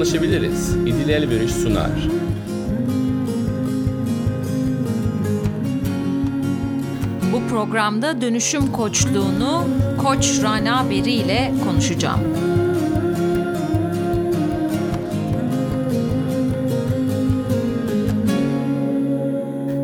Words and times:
Anlaşabiliriz. 0.00 0.76
İdil 0.76 1.08
Elveriş 1.08 1.52
sunar. 1.52 1.90
Bu 7.32 7.48
programda 7.48 8.20
dönüşüm 8.20 8.72
koçluğunu 8.72 9.68
Koç 10.02 10.42
Rana 10.42 10.90
Beri 10.90 11.12
ile 11.12 11.52
konuşacağım. 11.64 12.20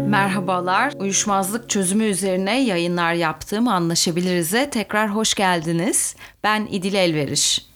Merhabalar. 0.09 0.93
Uyuşmazlık 0.99 1.69
çözümü 1.69 2.05
üzerine 2.05 2.65
yayınlar 2.65 3.13
yaptığım 3.15 3.69
Anlaşabiliriz'e 3.69 4.71
tekrar 4.71 5.15
hoş 5.15 5.35
geldiniz. 5.35 6.17
Ben 6.45 6.69
İdil 6.71 6.95
Elveriş. 6.95 7.76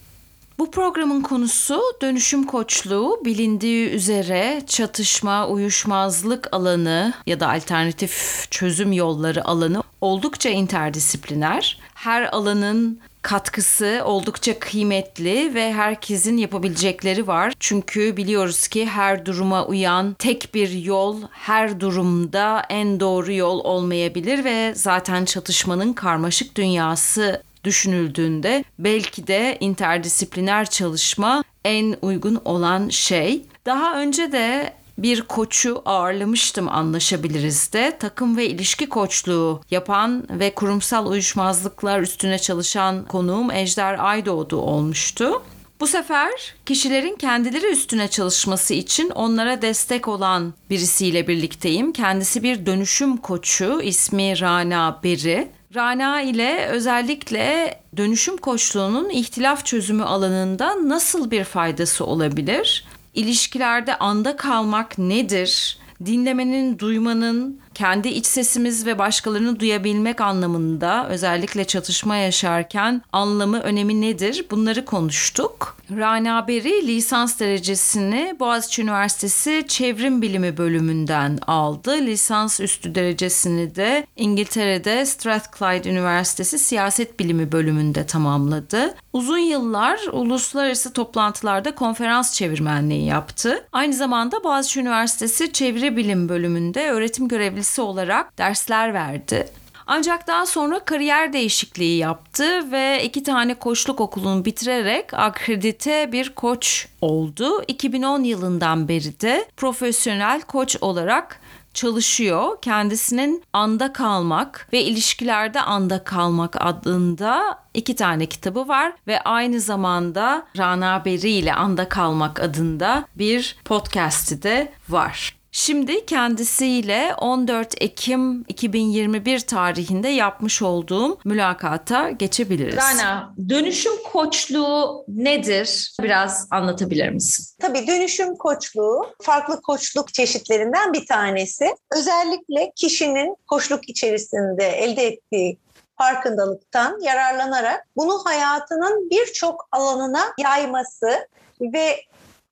Bu 0.60 0.70
programın 0.70 1.22
konusu 1.22 1.82
dönüşüm 2.02 2.44
koçluğu 2.44 3.20
bilindiği 3.24 3.88
üzere 3.88 4.62
çatışma, 4.66 5.48
uyuşmazlık 5.48 6.48
alanı 6.52 7.12
ya 7.26 7.40
da 7.40 7.50
alternatif 7.50 8.46
çözüm 8.50 8.92
yolları 8.92 9.44
alanı 9.44 9.82
oldukça 10.00 10.48
interdisipliner. 10.48 11.78
Her 11.94 12.22
alanın 12.32 13.00
katkısı 13.22 14.02
oldukça 14.04 14.58
kıymetli 14.58 15.54
ve 15.54 15.72
herkesin 15.72 16.36
yapabilecekleri 16.36 17.26
var. 17.26 17.52
Çünkü 17.60 18.16
biliyoruz 18.16 18.68
ki 18.68 18.86
her 18.86 19.26
duruma 19.26 19.66
uyan 19.66 20.14
tek 20.18 20.54
bir 20.54 20.70
yol 20.70 21.22
her 21.30 21.80
durumda 21.80 22.62
en 22.68 23.00
doğru 23.00 23.32
yol 23.32 23.58
olmayabilir 23.64 24.44
ve 24.44 24.74
zaten 24.74 25.24
çatışmanın 25.24 25.92
karmaşık 25.92 26.56
dünyası 26.56 27.42
düşünüldüğünde 27.64 28.64
belki 28.78 29.26
de 29.26 29.56
interdisipliner 29.60 30.70
çalışma 30.70 31.44
en 31.64 31.96
uygun 32.02 32.40
olan 32.44 32.88
şey. 32.88 33.42
Daha 33.66 34.00
önce 34.00 34.32
de 34.32 34.72
bir 34.98 35.22
koçu 35.22 35.82
ağırlamıştım 35.84 36.68
anlaşabiliriz 36.68 37.72
de 37.72 37.96
takım 38.00 38.36
ve 38.36 38.46
ilişki 38.46 38.88
koçluğu 38.88 39.60
yapan 39.70 40.26
ve 40.30 40.54
kurumsal 40.54 41.06
uyuşmazlıklar 41.06 42.00
üstüne 42.00 42.38
çalışan 42.38 43.04
konuğum 43.04 43.50
Ejder 43.50 43.96
Aydoğdu 43.98 44.56
olmuştu. 44.56 45.42
Bu 45.80 45.86
sefer 45.86 46.54
kişilerin 46.66 47.16
kendileri 47.16 47.66
üstüne 47.66 48.08
çalışması 48.08 48.74
için 48.74 49.10
onlara 49.10 49.62
destek 49.62 50.08
olan 50.08 50.54
birisiyle 50.70 51.28
birlikteyim. 51.28 51.92
Kendisi 51.92 52.42
bir 52.42 52.66
dönüşüm 52.66 53.16
koçu, 53.16 53.80
ismi 53.82 54.40
Rana 54.40 55.00
Beri. 55.04 55.48
Rana 55.74 56.22
ile 56.22 56.66
özellikle 56.66 57.74
dönüşüm 57.96 58.36
koçluğunun 58.36 59.08
ihtilaf 59.08 59.66
çözümü 59.66 60.04
alanında 60.04 60.88
nasıl 60.88 61.30
bir 61.30 61.44
faydası 61.44 62.06
olabilir? 62.06 62.84
İlişkilerde 63.14 63.98
anda 63.98 64.36
kalmak 64.36 64.98
nedir? 64.98 65.78
Dinlemenin, 66.06 66.78
duymanın, 66.78 67.60
kendi 67.74 68.08
iç 68.08 68.26
sesimiz 68.26 68.86
ve 68.86 68.98
başkalarını 68.98 69.60
duyabilmek 69.60 70.20
anlamında 70.20 71.08
özellikle 71.08 71.64
çatışma 71.64 72.16
yaşarken 72.16 73.02
anlamı, 73.12 73.60
önemi 73.60 74.00
nedir? 74.00 74.46
Bunları 74.50 74.84
konuştuk. 74.84 75.76
Rana 75.96 76.48
Beri 76.48 76.86
lisans 76.86 77.40
derecesini 77.40 78.36
Boğaziçi 78.40 78.82
Üniversitesi 78.82 79.64
Çevrim 79.68 80.22
Bilimi 80.22 80.56
bölümünden 80.56 81.38
aldı. 81.46 81.92
Lisans 81.92 82.60
üstü 82.60 82.94
derecesini 82.94 83.74
de 83.74 84.06
İngiltere'de 84.16 85.06
Strathclyde 85.06 85.90
Üniversitesi 85.90 86.58
Siyaset 86.58 87.20
Bilimi 87.20 87.52
bölümünde 87.52 88.06
tamamladı. 88.06 88.94
Uzun 89.12 89.38
yıllar 89.38 90.00
uluslararası 90.12 90.92
toplantılarda 90.92 91.74
konferans 91.74 92.34
çevirmenliği 92.34 93.04
yaptı. 93.04 93.64
Aynı 93.72 93.94
zamanda 93.94 94.44
Boğaziçi 94.44 94.80
Üniversitesi 94.80 95.52
Çeviri 95.52 95.96
Bilim 95.96 96.28
bölümünde 96.28 96.90
öğretim 96.90 97.28
görevlisi 97.60 97.80
olarak 97.80 98.38
dersler 98.38 98.94
verdi. 98.94 99.48
Ancak 99.86 100.26
daha 100.26 100.46
sonra 100.46 100.78
kariyer 100.78 101.32
değişikliği 101.32 101.98
yaptı 101.98 102.72
ve 102.72 103.04
iki 103.04 103.22
tane 103.22 103.54
koçluk 103.54 104.00
okulunu 104.00 104.44
bitirerek 104.44 105.14
akredite 105.14 106.12
bir 106.12 106.34
koç 106.34 106.88
oldu. 107.00 107.62
2010 107.68 108.24
yılından 108.24 108.88
beri 108.88 109.20
de 109.20 109.48
profesyonel 109.56 110.42
koç 110.42 110.76
olarak 110.80 111.40
çalışıyor. 111.74 112.58
Kendisinin 112.62 113.42
Anda 113.52 113.92
Kalmak 113.92 114.68
ve 114.72 114.82
ilişkilerde 114.82 115.60
Anda 115.60 116.04
Kalmak 116.04 116.56
adında 116.60 117.58
iki 117.74 117.96
tane 117.96 118.26
kitabı 118.26 118.68
var 118.68 118.92
ve 119.06 119.20
aynı 119.20 119.60
zamanda 119.60 120.46
Rana 120.58 121.04
Beri 121.04 121.30
ile 121.30 121.54
Anda 121.54 121.88
Kalmak 121.88 122.40
adında 122.40 123.04
bir 123.14 123.56
podcast'i 123.64 124.42
de 124.42 124.72
var. 124.88 125.39
Şimdi 125.52 126.06
kendisiyle 126.06 127.14
14 127.18 127.74
Ekim 127.82 128.44
2021 128.48 129.40
tarihinde 129.40 130.08
yapmış 130.08 130.62
olduğum 130.62 131.18
mülakata 131.24 132.10
geçebiliriz. 132.10 132.76
Rana, 132.76 133.34
dönüşüm 133.48 133.92
koçluğu 134.12 135.04
nedir? 135.08 135.92
Biraz 136.02 136.48
anlatabilir 136.50 137.08
misin? 137.08 137.46
Tabii 137.60 137.86
dönüşüm 137.86 138.36
koçluğu 138.36 139.06
farklı 139.22 139.62
koçluk 139.62 140.14
çeşitlerinden 140.14 140.92
bir 140.92 141.06
tanesi. 141.06 141.74
Özellikle 141.96 142.72
kişinin 142.76 143.36
koçluk 143.46 143.88
içerisinde 143.88 144.66
elde 144.68 145.06
ettiği 145.06 145.58
farkındalıktan 145.98 147.00
yararlanarak 147.00 147.86
bunu 147.96 148.20
hayatının 148.24 149.10
birçok 149.10 149.68
alanına 149.72 150.22
yayması 150.38 151.28
ve 151.60 151.96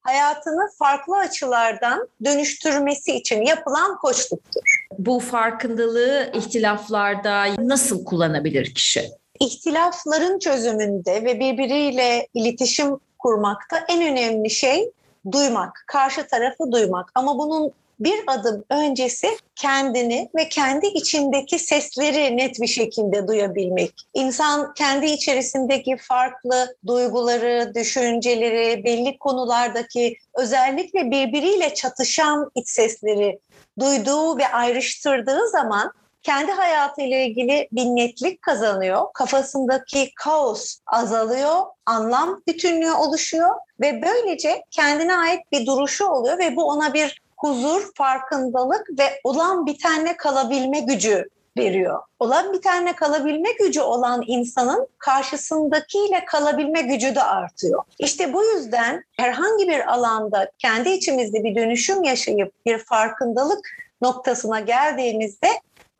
hayatını 0.03 0.69
farklı 0.79 1.17
açılardan 1.17 2.09
dönüştürmesi 2.25 3.13
için 3.13 3.43
yapılan 3.43 3.99
koçluktur. 3.99 4.87
Bu 4.99 5.21
farkındalığı 5.21 6.31
ihtilaflarda 6.35 7.45
nasıl 7.59 8.05
kullanabilir 8.05 8.75
kişi? 8.75 9.11
İhtilafların 9.41 10.39
çözümünde 10.39 11.25
ve 11.25 11.41
birbiriyle 11.41 12.29
iletişim 12.35 12.99
kurmakta 13.19 13.85
en 13.89 14.03
önemli 14.03 14.51
şey 14.51 14.91
duymak, 15.33 15.85
karşı 15.87 16.27
tarafı 16.27 16.73
duymak. 16.73 17.11
Ama 17.15 17.39
bunun 17.39 17.73
bir 18.01 18.21
adım 18.27 18.65
öncesi 18.71 19.29
kendini 19.57 20.29
ve 20.37 20.49
kendi 20.49 20.87
içindeki 20.87 21.59
sesleri 21.59 22.37
net 22.37 22.61
bir 22.61 22.67
şekilde 22.67 23.29
duyabilmek. 23.29 23.95
İnsan 24.15 24.75
kendi 24.75 25.07
içerisindeki 25.07 25.97
farklı 25.97 26.77
duyguları, 26.87 27.73
düşünceleri, 27.75 28.85
belli 28.85 29.19
konulardaki 29.19 30.17
özellikle 30.35 31.11
birbiriyle 31.11 31.75
çatışan 31.75 32.51
iç 32.55 32.69
sesleri 32.69 33.39
duyduğu 33.79 34.39
ve 34.39 34.49
ayrıştırdığı 34.49 35.49
zaman 35.49 35.93
kendi 36.23 36.53
hayatıyla 36.53 37.19
ilgili 37.19 37.69
bir 37.73 37.85
netlik 37.85 38.43
kazanıyor. 38.43 39.03
Kafasındaki 39.15 40.13
kaos 40.15 40.79
azalıyor, 40.87 41.63
anlam 41.87 42.43
bütünlüğü 42.47 42.93
oluşuyor 42.93 43.55
ve 43.81 44.03
böylece 44.03 44.65
kendine 44.71 45.17
ait 45.17 45.41
bir 45.53 45.67
duruşu 45.67 46.07
oluyor 46.07 46.39
ve 46.39 46.57
bu 46.57 46.65
ona 46.65 46.95
bir 46.95 47.23
huzur, 47.39 47.91
farkındalık 47.95 48.87
ve 48.99 49.21
olan 49.25 49.67
bitenle 49.67 50.17
kalabilme 50.17 50.81
gücü 50.81 51.25
veriyor. 51.59 52.01
Olan 52.19 52.53
bitenle 52.53 52.93
kalabilme 52.93 53.53
gücü 53.53 53.81
olan 53.81 54.23
insanın 54.27 54.89
karşısındakiyle 54.99 56.25
kalabilme 56.27 56.83
gücü 56.83 57.15
de 57.15 57.23
artıyor. 57.23 57.83
İşte 57.99 58.33
bu 58.33 58.45
yüzden 58.45 59.05
herhangi 59.17 59.69
bir 59.69 59.93
alanda 59.93 60.51
kendi 60.59 60.89
içimizde 60.89 61.45
bir 61.45 61.55
dönüşüm 61.57 62.05
yaşayıp 62.05 62.53
bir 62.67 62.79
farkındalık 62.79 63.69
noktasına 64.03 64.61
geldiğimizde 64.61 65.49